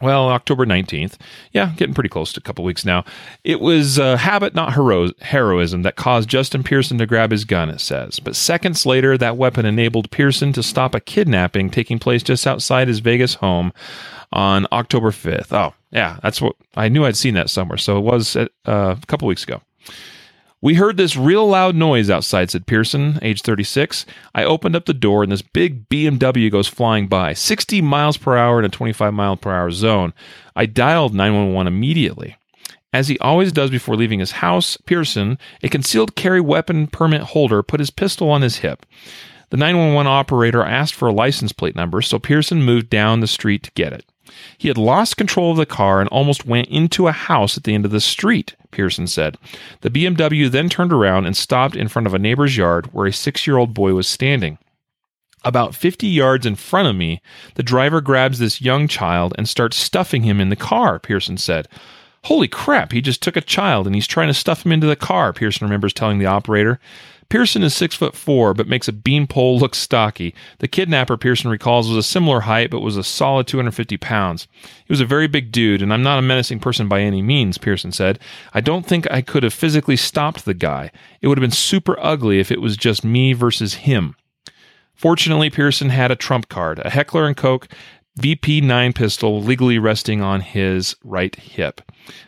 [0.00, 1.16] well, October 19th.
[1.52, 3.04] Yeah, getting pretty close to a couple weeks now.
[3.44, 7.68] It was a habit, not hero- heroism, that caused Justin Pearson to grab his gun,
[7.70, 8.20] it says.
[8.20, 12.88] But seconds later, that weapon enabled Pearson to stop a kidnapping taking place just outside
[12.88, 13.72] his Vegas home
[14.32, 15.52] on October 5th.
[15.52, 17.78] Oh, yeah, that's what I knew I'd seen that somewhere.
[17.78, 19.60] So it was uh, a couple weeks ago.
[20.62, 24.04] We heard this real loud noise outside, said Pearson, age 36.
[24.34, 28.36] I opened up the door and this big BMW goes flying by, 60 miles per
[28.36, 30.12] hour in a 25 mile per hour zone.
[30.54, 32.36] I dialed 911 immediately.
[32.92, 37.62] As he always does before leaving his house, Pearson, a concealed carry weapon permit holder,
[37.62, 38.84] put his pistol on his hip.
[39.48, 43.62] The 911 operator asked for a license plate number, so Pearson moved down the street
[43.62, 44.04] to get it.
[44.58, 47.74] He had lost control of the car and almost went into a house at the
[47.74, 49.36] end of the street, Pearson said.
[49.80, 53.12] The BMW then turned around and stopped in front of a neighbor's yard where a
[53.12, 54.58] six year old boy was standing.
[55.42, 57.22] About 50 yards in front of me,
[57.54, 61.66] the driver grabs this young child and starts stuffing him in the car, Pearson said.
[62.24, 64.96] Holy crap, he just took a child and he's trying to stuff him into the
[64.96, 66.78] car, Pearson remembers telling the operator.
[67.30, 70.34] Pearson is six foot four, but makes a beanpole look stocky.
[70.58, 74.48] The kidnapper, Pearson recalls, was a similar height, but was a solid 250 pounds.
[74.62, 77.56] He was a very big dude, and I'm not a menacing person by any means,
[77.56, 78.18] Pearson said.
[78.52, 80.90] I don't think I could have physically stopped the guy.
[81.22, 84.16] It would have been super ugly if it was just me versus him.
[84.96, 87.68] Fortunately, Pearson had a trump card, a Heckler and Koch
[88.20, 91.80] VP9 pistol legally resting on his right hip.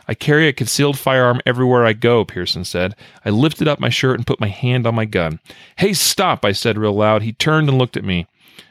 [0.08, 2.96] I carry a concealed firearm everywhere I go, Pearson said.
[3.26, 5.38] I lifted up my shirt and put my hand on my gun.
[5.76, 7.22] Hey, stop, I said real loud.
[7.22, 8.26] He turned and looked at me.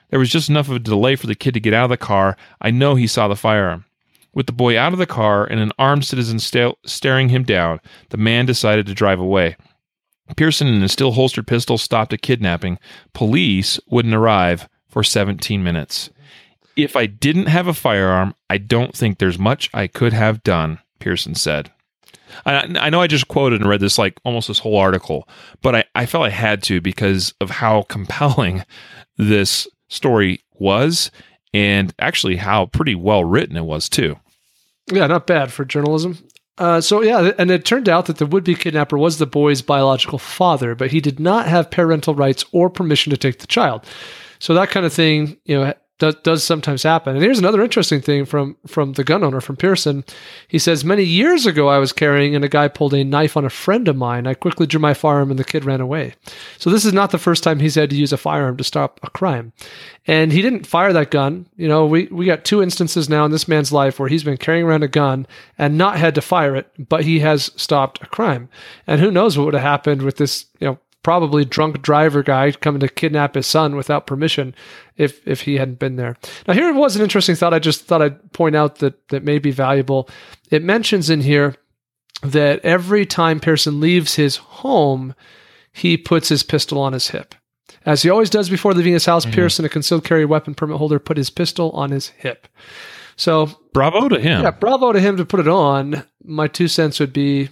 [0.09, 1.97] There was just enough of a delay for the kid to get out of the
[1.97, 2.37] car.
[2.59, 3.85] I know he saw the firearm.
[4.33, 7.81] With the boy out of the car and an armed citizen sta- staring him down,
[8.09, 9.57] the man decided to drive away.
[10.35, 12.79] Pearson and his still holstered pistol stopped a kidnapping.
[13.13, 16.09] Police wouldn't arrive for 17 minutes.
[16.75, 20.79] If I didn't have a firearm, I don't think there's much I could have done,
[20.99, 21.71] Pearson said.
[22.45, 25.27] I, I know I just quoted and read this like almost this whole article,
[25.61, 28.63] but I, I felt I had to because of how compelling
[29.17, 31.11] this story was
[31.53, 34.17] and actually how pretty well written it was, too.
[34.91, 36.17] Yeah, not bad for journalism.
[36.57, 40.19] Uh, so yeah, and it turned out that the would-be kidnapper was the boy's biological
[40.19, 43.83] father, but he did not have parental rights or permission to take the child.
[44.39, 47.15] So that kind of thing, you know, does, does sometimes happen.
[47.15, 50.03] And here's another interesting thing from from the gun owner from Pearson.
[50.47, 53.45] He says many years ago I was carrying and a guy pulled a knife on
[53.45, 54.25] a friend of mine.
[54.25, 56.15] I quickly drew my firearm and the kid ran away.
[56.57, 58.99] So this is not the first time he's had to use a firearm to stop
[59.03, 59.53] a crime.
[60.07, 61.45] And he didn't fire that gun.
[61.55, 64.37] You know, we we got two instances now in this man's life where he's been
[64.37, 65.27] carrying around a gun
[65.59, 68.49] and not had to fire it, but he has stopped a crime.
[68.87, 72.51] And who knows what would have happened with this, you know, probably drunk driver guy
[72.51, 74.53] coming to kidnap his son without permission
[74.97, 76.15] if if he hadn't been there.
[76.47, 79.39] Now here was an interesting thought I just thought I'd point out that that may
[79.39, 80.09] be valuable.
[80.49, 81.55] It mentions in here
[82.23, 85.15] that every time Pearson leaves his home,
[85.73, 87.33] he puts his pistol on his hip.
[87.85, 89.33] As he always does before leaving his house, mm-hmm.
[89.33, 92.47] Pearson, a concealed carry weapon permit holder, put his pistol on his hip.
[93.15, 94.43] So bravo to him.
[94.43, 96.03] Yeah, bravo to him to put it on.
[96.23, 97.49] My two cents would be,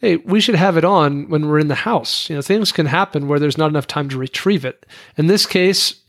[0.00, 2.28] hey, we should have it on when we're in the house.
[2.28, 4.86] You know, things can happen where there's not enough time to retrieve it.
[5.16, 6.00] In this case,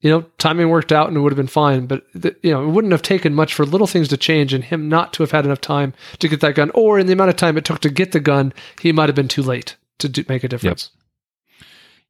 [0.00, 1.86] you know, timing worked out and it would have been fine.
[1.86, 4.64] But the, you know, it wouldn't have taken much for little things to change and
[4.64, 7.30] him not to have had enough time to get that gun, or in the amount
[7.30, 10.08] of time it took to get the gun, he might have been too late to
[10.08, 10.90] do, make a difference.
[10.92, 11.02] Yep.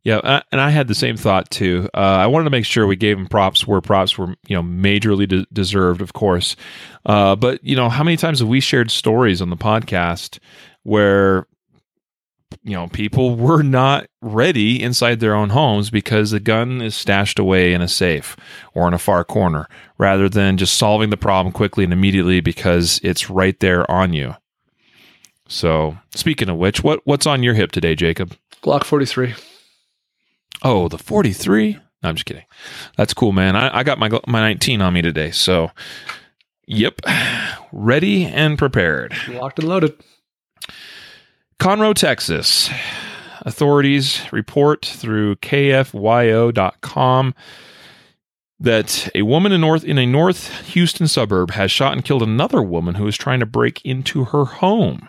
[0.05, 1.89] Yeah, and I had the same thought too.
[1.93, 4.63] Uh, I wanted to make sure we gave him props where props were, you know,
[4.63, 6.55] majorly de- deserved, of course.
[7.05, 10.39] Uh, but you know, how many times have we shared stories on the podcast
[10.85, 11.49] where
[12.63, 17.41] you know people were not ready inside their own homes because the gun is stashed
[17.41, 18.37] away in a safe
[18.75, 19.69] or in a far corner,
[19.99, 24.37] rather than just solving the problem quickly and immediately because it's right there on you.
[25.49, 28.37] So, speaking of which, what what's on your hip today, Jacob?
[28.63, 29.35] Glock forty three.
[30.63, 31.79] Oh, the 43?
[32.03, 32.45] No, I'm just kidding.
[32.97, 33.57] That's cool, man.
[33.57, 35.31] I, I got my my 19 on me today.
[35.31, 35.71] So,
[36.67, 37.01] yep.
[37.73, 39.15] Ready and prepared.
[39.29, 39.95] Locked and loaded.
[41.59, 42.71] Conroe, Texas.
[43.43, 47.35] Authorities report through kfyo.com
[48.59, 52.63] that a woman in north in a North Houston suburb has shot and killed another
[52.63, 55.09] woman who was trying to break into her home.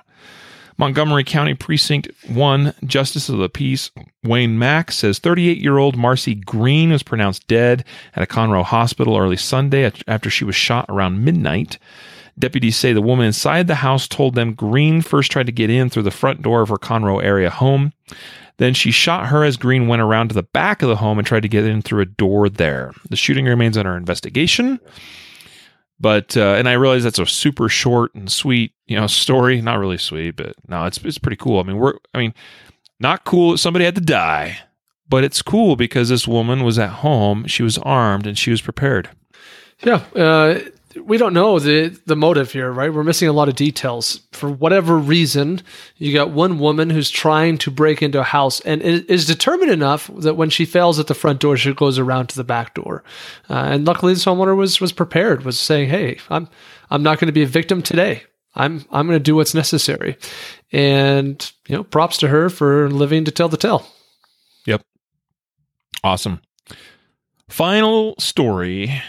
[0.80, 3.90] Montgomery County Precinct 1 Justice of the Peace
[4.24, 7.84] Wayne Mack says 38 year old Marcy Green was pronounced dead
[8.16, 11.80] at a Conroe hospital early Sunday after she was shot around midnight.
[12.38, 15.90] Deputies say the woman inside the house told them Green first tried to get in
[15.90, 17.92] through the front door of her Conroe area home.
[18.58, 21.26] Then she shot her as Green went around to the back of the home and
[21.26, 22.92] tried to get in through a door there.
[23.10, 24.80] The shooting remains under investigation.
[26.00, 29.62] But uh, and I realize that's a super short and sweet, you know, story.
[29.62, 31.60] Not really sweet, but no, it's it's pretty cool.
[31.60, 32.34] I mean, we're I mean,
[33.00, 34.60] not cool that somebody had to die,
[35.10, 38.62] but it's cool because this woman was at home, she was armed, and she was
[38.62, 39.10] prepared.
[39.84, 40.60] Yeah, uh,
[41.06, 42.94] we don't know the the motive here, right?
[42.94, 44.22] We're missing a lot of details.
[44.32, 45.62] For whatever reason,
[45.98, 50.10] you got one woman who's trying to break into a house and is determined enough
[50.18, 53.04] that when she fails at the front door, she goes around to the back door.
[53.50, 56.48] Uh, and luckily, the homeowner was was prepared, was saying, "Hey, I'm
[56.90, 58.24] I'm not going to be a victim today.
[58.56, 60.18] I'm I'm going to do what's necessary."
[60.72, 63.88] And you know, props to her for living to tell the tale.
[64.66, 64.82] Yep,
[66.04, 66.42] awesome.
[67.50, 69.02] Final story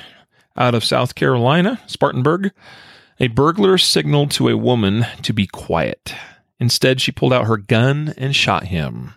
[0.59, 2.53] out of South Carolina, Spartanburg,
[3.21, 6.15] a burglar signaled to a woman to be quiet.
[6.61, 9.15] Instead, she pulled out her gun and shot him.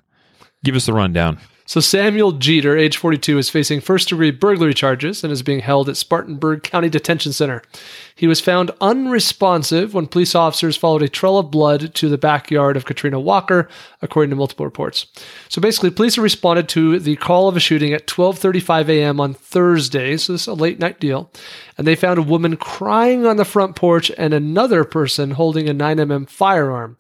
[0.64, 1.40] Give us the rundown.
[1.72, 5.88] So Samuel Jeter, age 42, is facing first degree burglary charges and is being held
[5.88, 7.62] at Spartanburg County Detention Center.
[8.14, 12.76] He was found unresponsive when police officers followed a trail of blood to the backyard
[12.76, 13.70] of Katrina Walker,
[14.02, 15.06] according to multiple reports.
[15.48, 19.22] So basically, police responded to the call of a shooting at 12:35 a.m.
[19.22, 21.32] on Thursday, so this is a late night deal,
[21.78, 25.74] and they found a woman crying on the front porch and another person holding a
[25.74, 26.98] 9mm firearm.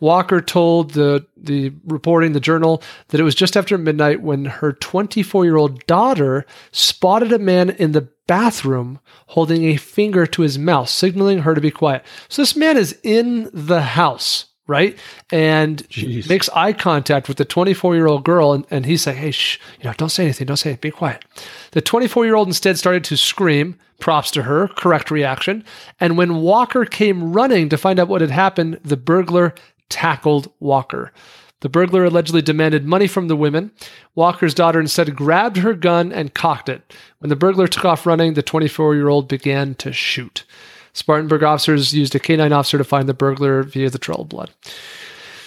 [0.00, 4.72] Walker told the the reporting the journal that it was just after midnight when her
[4.72, 10.58] 24 year old daughter spotted a man in the bathroom holding a finger to his
[10.58, 12.04] mouth, signaling her to be quiet.
[12.28, 14.98] So this man is in the house, right?
[15.30, 16.28] And Jeez.
[16.28, 19.58] makes eye contact with the 24 year old girl, and, and he's saying, "Hey, shh,
[19.78, 21.24] you know, don't say anything, don't say anything, be quiet."
[21.72, 23.78] The 24 year old instead started to scream.
[24.00, 25.64] Props to her, correct reaction.
[26.00, 29.54] And when Walker came running to find out what had happened, the burglar
[29.88, 31.12] tackled Walker.
[31.60, 33.70] The burglar allegedly demanded money from the women.
[34.14, 36.92] Walker's daughter instead grabbed her gun and cocked it.
[37.20, 40.44] When the burglar took off running, the 24 year old began to shoot.
[40.92, 44.50] Spartanburg officers used a canine officer to find the burglar via the trail of blood.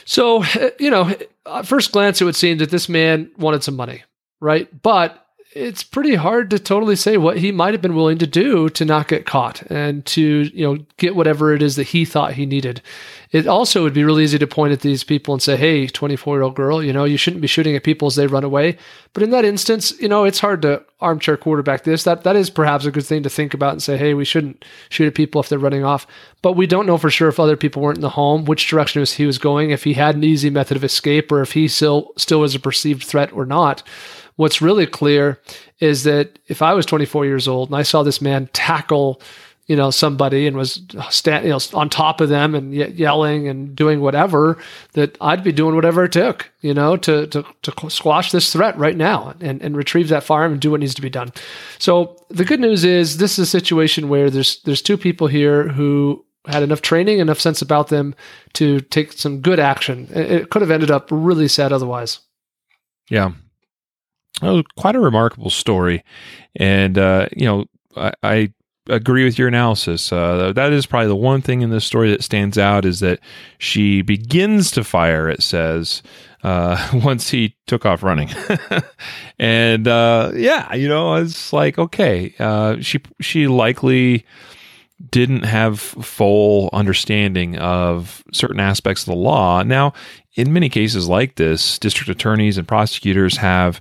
[0.05, 1.13] So, eh, you know,
[1.45, 4.03] at first glance, it would seem that this man wanted some money,
[4.39, 4.69] right?
[4.81, 8.69] But it's pretty hard to totally say what he might have been willing to do
[8.69, 12.33] to not get caught and to you know get whatever it is that he thought
[12.33, 12.81] he needed.
[13.31, 16.37] It also would be really easy to point at these people and say hey 24
[16.37, 18.77] year old girl you know you shouldn't be shooting at people as they run away.
[19.13, 22.03] But in that instance you know it's hard to armchair quarterback this.
[22.03, 24.65] That that is perhaps a good thing to think about and say hey we shouldn't
[24.89, 26.05] shoot at people if they're running off.
[26.41, 28.99] But we don't know for sure if other people weren't in the home which direction
[28.99, 31.67] was he was going if he had an easy method of escape or if he
[31.69, 33.81] still still was a perceived threat or not
[34.38, 35.39] What's really clear
[35.79, 39.21] is that if I was 24 years old and I saw this man tackle,
[39.65, 43.47] you know, somebody and was stand, you know, on top of them and ye- yelling
[43.47, 44.57] and doing whatever,
[44.93, 48.77] that I'd be doing whatever it took, you know, to to, to squash this threat
[48.77, 51.33] right now and, and retrieve that firearm and do what needs to be done.
[51.79, 55.67] So the good news is this is a situation where there's there's two people here
[55.67, 58.15] who had enough training, enough sense about them
[58.53, 60.07] to take some good action.
[60.11, 62.19] It could have ended up really sad otherwise.
[63.09, 63.31] Yeah,
[64.41, 66.03] it was quite a remarkable story,
[66.55, 67.65] and uh, you know,
[67.95, 68.53] I, I
[68.89, 70.11] agree with your analysis.
[70.11, 73.19] Uh, that is probably the one thing in this story that stands out is that
[73.57, 75.29] she begins to fire.
[75.29, 76.03] It says
[76.43, 78.29] uh, once he took off running,
[79.39, 84.25] and uh, yeah, you know, it's like okay, uh, she she likely
[85.11, 89.61] didn't have full understanding of certain aspects of the law.
[89.61, 89.93] Now,
[90.33, 93.79] in many cases like this, district attorneys and prosecutors have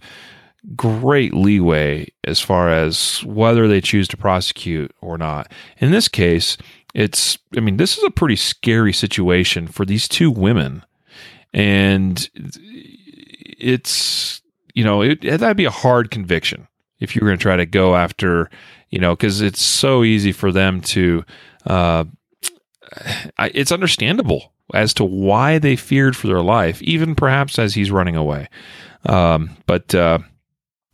[0.74, 5.52] great leeway as far as whether they choose to prosecute or not.
[5.78, 6.56] In this case,
[6.94, 10.82] it's, I mean, this is a pretty scary situation for these two women.
[11.52, 14.42] And it's,
[14.74, 16.66] you know, it, that'd be a hard conviction
[16.98, 18.50] if you were going to try to go after,
[18.90, 21.24] you know, because it's so easy for them to,
[21.66, 22.04] uh,
[23.38, 28.16] it's understandable as to why they feared for their life, even perhaps as he's running
[28.16, 28.48] away.
[29.04, 30.18] Um, but uh,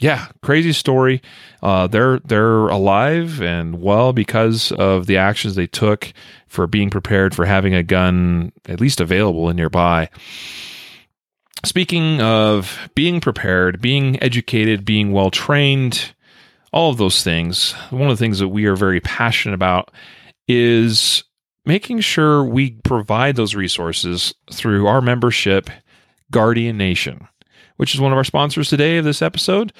[0.01, 1.22] yeah, crazy story.
[1.62, 6.12] Uh, they're they're alive and well because of the actions they took
[6.49, 10.09] for being prepared for having a gun at least available and nearby.
[11.64, 16.12] Speaking of being prepared, being educated, being well trained,
[16.72, 19.93] all of those things, one of the things that we are very passionate about
[20.49, 21.22] is
[21.64, 25.70] making sure we provide those resources through our membership,
[26.32, 27.28] Guardian Nation
[27.83, 29.72] which is one of our sponsors today of this episode,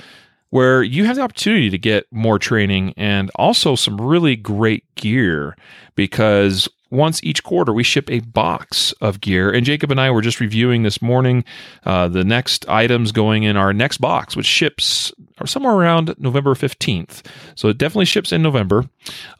[0.51, 5.57] where you have the opportunity to get more training and also some really great gear
[5.95, 9.53] because once each quarter we ship a box of gear.
[9.53, 11.45] And jacob and i were just reviewing this morning
[11.87, 15.13] uh, the next items going in our next box which ships
[15.47, 17.25] somewhere around november 15th
[17.55, 18.89] so it definitely ships in november.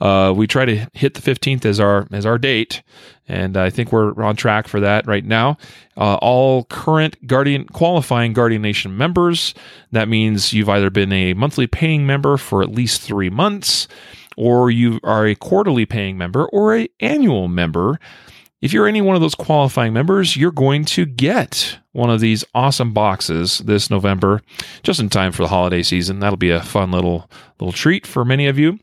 [0.01, 2.83] Uh, we try to hit the 15th as our as our date
[3.29, 5.57] and i think we're on track for that right now.
[5.97, 9.55] Uh, all current guardian qualifying guardian nation members
[9.91, 13.87] that means you've either been a monthly paying member for at least three months
[14.37, 17.99] or you are a quarterly paying member or a annual member,
[18.63, 22.45] if you're any one of those qualifying members, you're going to get one of these
[22.55, 24.41] awesome boxes this November,
[24.83, 26.21] just in time for the holiday season.
[26.21, 27.29] That'll be a fun little
[27.61, 28.79] little treat for many of you.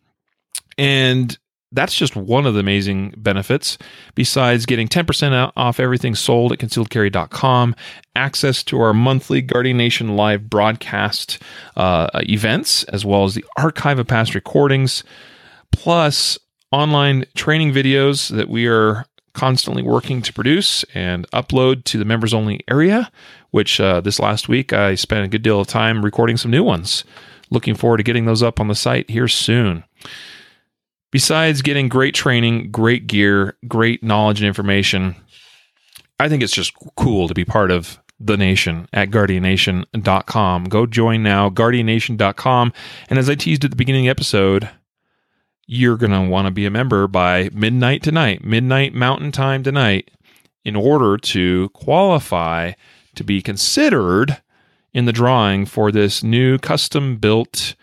[0.78, 1.38] And
[1.72, 3.78] that's just one of the amazing benefits.
[4.16, 7.76] Besides getting 10% off everything sold at concealedcarry.com,
[8.16, 11.42] access to our monthly Guardian Nation live broadcast
[11.78, 15.04] uh, events, as well as the archive of past recordings,
[15.72, 16.40] plus
[16.72, 19.06] online training videos that we are
[19.40, 23.10] constantly working to produce and upload to the members only area,
[23.52, 26.62] which uh, this last week I spent a good deal of time recording some new
[26.62, 27.06] ones.
[27.50, 29.86] Looking forward to getting those up on the site here soon.
[31.12, 35.16] Besides getting great training, great gear, great knowledge and information,
[36.20, 40.66] I think it's just cool to be part of the nation at guardiannation.com.
[40.66, 42.74] Go join now, guardiannation.com.
[43.10, 44.70] And as I teased at the beginning of the episode,
[45.72, 50.10] you're going to want to be a member by midnight tonight, midnight mountain time tonight,
[50.66, 52.72] in order to qualify
[53.14, 54.42] to be considered
[54.96, 57.76] in the drawing for this new custom built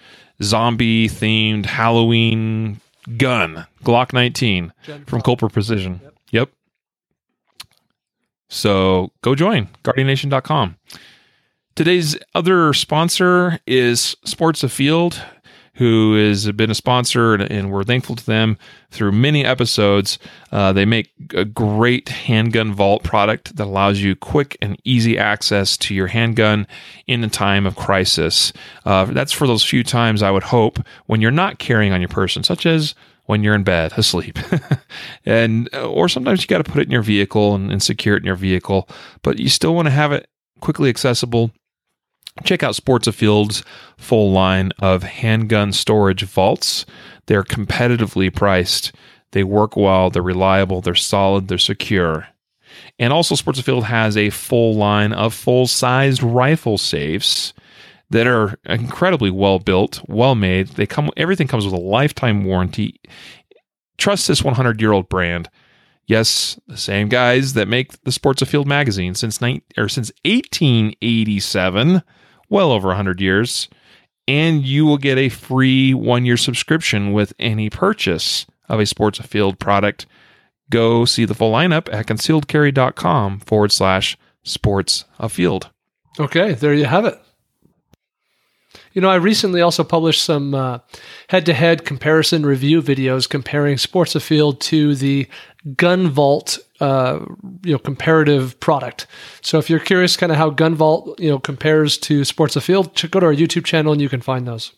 [0.43, 2.81] zombie themed Halloween
[3.19, 6.01] gun, Glock 19 Gen from Culper Precision.
[6.03, 6.15] Yep.
[6.33, 6.49] yep.
[8.49, 10.77] So go join guardiannation.com.
[11.77, 15.23] Today's other sponsor is Sports Afield
[15.77, 18.57] who has been a sponsor, and, and we're thankful to them
[18.91, 20.19] through many episodes.
[20.51, 25.77] Uh, they make a great handgun vault product that allows you quick and easy access
[25.77, 26.67] to your handgun
[27.07, 28.53] in a time of crisis.
[28.87, 32.09] Uh, that's for those few times I would hope when you're not carrying on your
[32.09, 32.95] person, such as
[33.27, 34.39] when you're in bed asleep
[35.27, 38.21] and or sometimes you got to put it in your vehicle and, and secure it
[38.21, 38.89] in your vehicle
[39.23, 40.29] but you still want to have it
[40.61, 41.51] quickly accessible
[42.45, 43.65] Check out Sports Afield's
[43.97, 46.85] full line of handgun storage vaults.
[47.27, 48.93] They're competitively priced.
[49.33, 52.29] They work well, they're reliable, they're solid, they're secure.
[52.99, 57.53] And also, Sports Afield has a full line of full sized rifle safes
[58.11, 60.69] that are incredibly well built, well made.
[60.69, 63.01] They come everything comes with a lifetime warranty.
[63.99, 65.49] Trust this 100 year old brand.
[66.07, 72.03] Yes, the same guys that make the Sports Afield magazine since ni- or since 1887
[72.49, 73.69] well over 100 years,
[74.29, 79.19] and you will get a free one year subscription with any purchase of a Sports
[79.19, 80.07] Afield product.
[80.71, 85.71] Go see the full lineup at concealedcarry.com forward slash sports afield.
[86.19, 87.21] Okay, there you have it.
[88.93, 90.81] You know, I recently also published some
[91.29, 95.29] head to head comparison review videos comparing Sports Afield to the
[95.75, 97.21] Gun Vault, uh,
[97.65, 99.07] you know, comparative product.
[99.43, 102.95] So if you're curious kind of how Gun Vault, you know, compares to Sports Afield,
[103.11, 104.73] go to our YouTube channel and you can find those.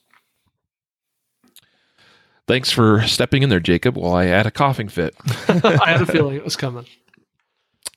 [2.46, 5.14] Thanks for stepping in there, Jacob, while I had a coughing fit.
[5.48, 6.86] I had a feeling it was coming.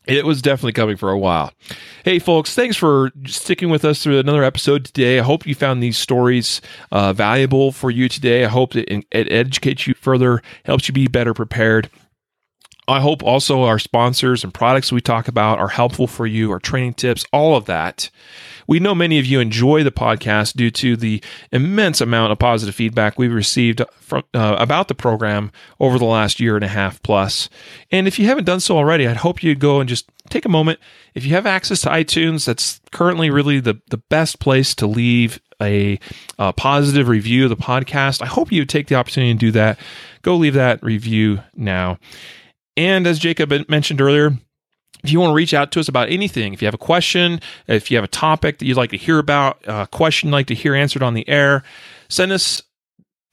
[0.08, 1.54] It was definitely coming for a while.
[2.04, 5.20] Hey, folks, thanks for sticking with us through another episode today.
[5.20, 6.60] I hope you found these stories
[6.92, 8.44] uh, valuable for you today.
[8.44, 11.90] I hope that it educates you further, helps you be better prepared.
[12.92, 16.60] I hope also our sponsors and products we talk about are helpful for you, our
[16.60, 18.10] training tips, all of that.
[18.68, 21.22] We know many of you enjoy the podcast due to the
[21.52, 26.40] immense amount of positive feedback we've received from uh, about the program over the last
[26.40, 27.50] year and a half plus.
[27.92, 30.50] And if you haven't done so already, I'd hope you'd go and just take a
[30.50, 30.80] moment.
[31.14, 35.40] If you have access to iTunes, that's currently really the, the best place to leave
[35.62, 36.00] a,
[36.40, 38.22] a positive review of the podcast.
[38.22, 39.80] I hope you take the opportunity to do that.
[40.22, 42.00] Go leave that review now.
[42.78, 44.34] And as Jacob mentioned earlier,
[45.04, 47.42] if you want to reach out to us about anything, if you have a question,
[47.68, 50.48] if you have a topic that you'd like to hear about, a question you'd like
[50.48, 51.64] to hear answered on the air,
[52.10, 52.62] send us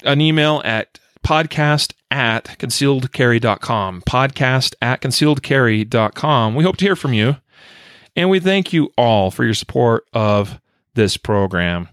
[0.05, 4.03] an email at podcast at concealedcarry.com.
[4.03, 6.55] Podcast at concealedcarry.com.
[6.55, 7.37] We hope to hear from you.
[8.17, 10.61] And we thank you all for your support of
[10.95, 11.89] this program.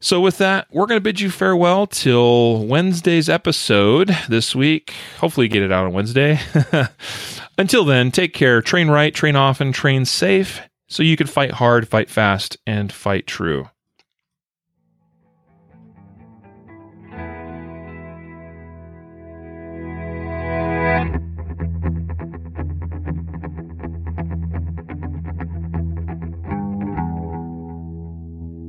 [0.00, 4.94] So, with that, we're going to bid you farewell till Wednesday's episode this week.
[5.18, 6.38] Hopefully, get it out on Wednesday.
[7.58, 11.88] Until then, take care, train right, train often, train safe, so you can fight hard,
[11.88, 13.70] fight fast, and fight true.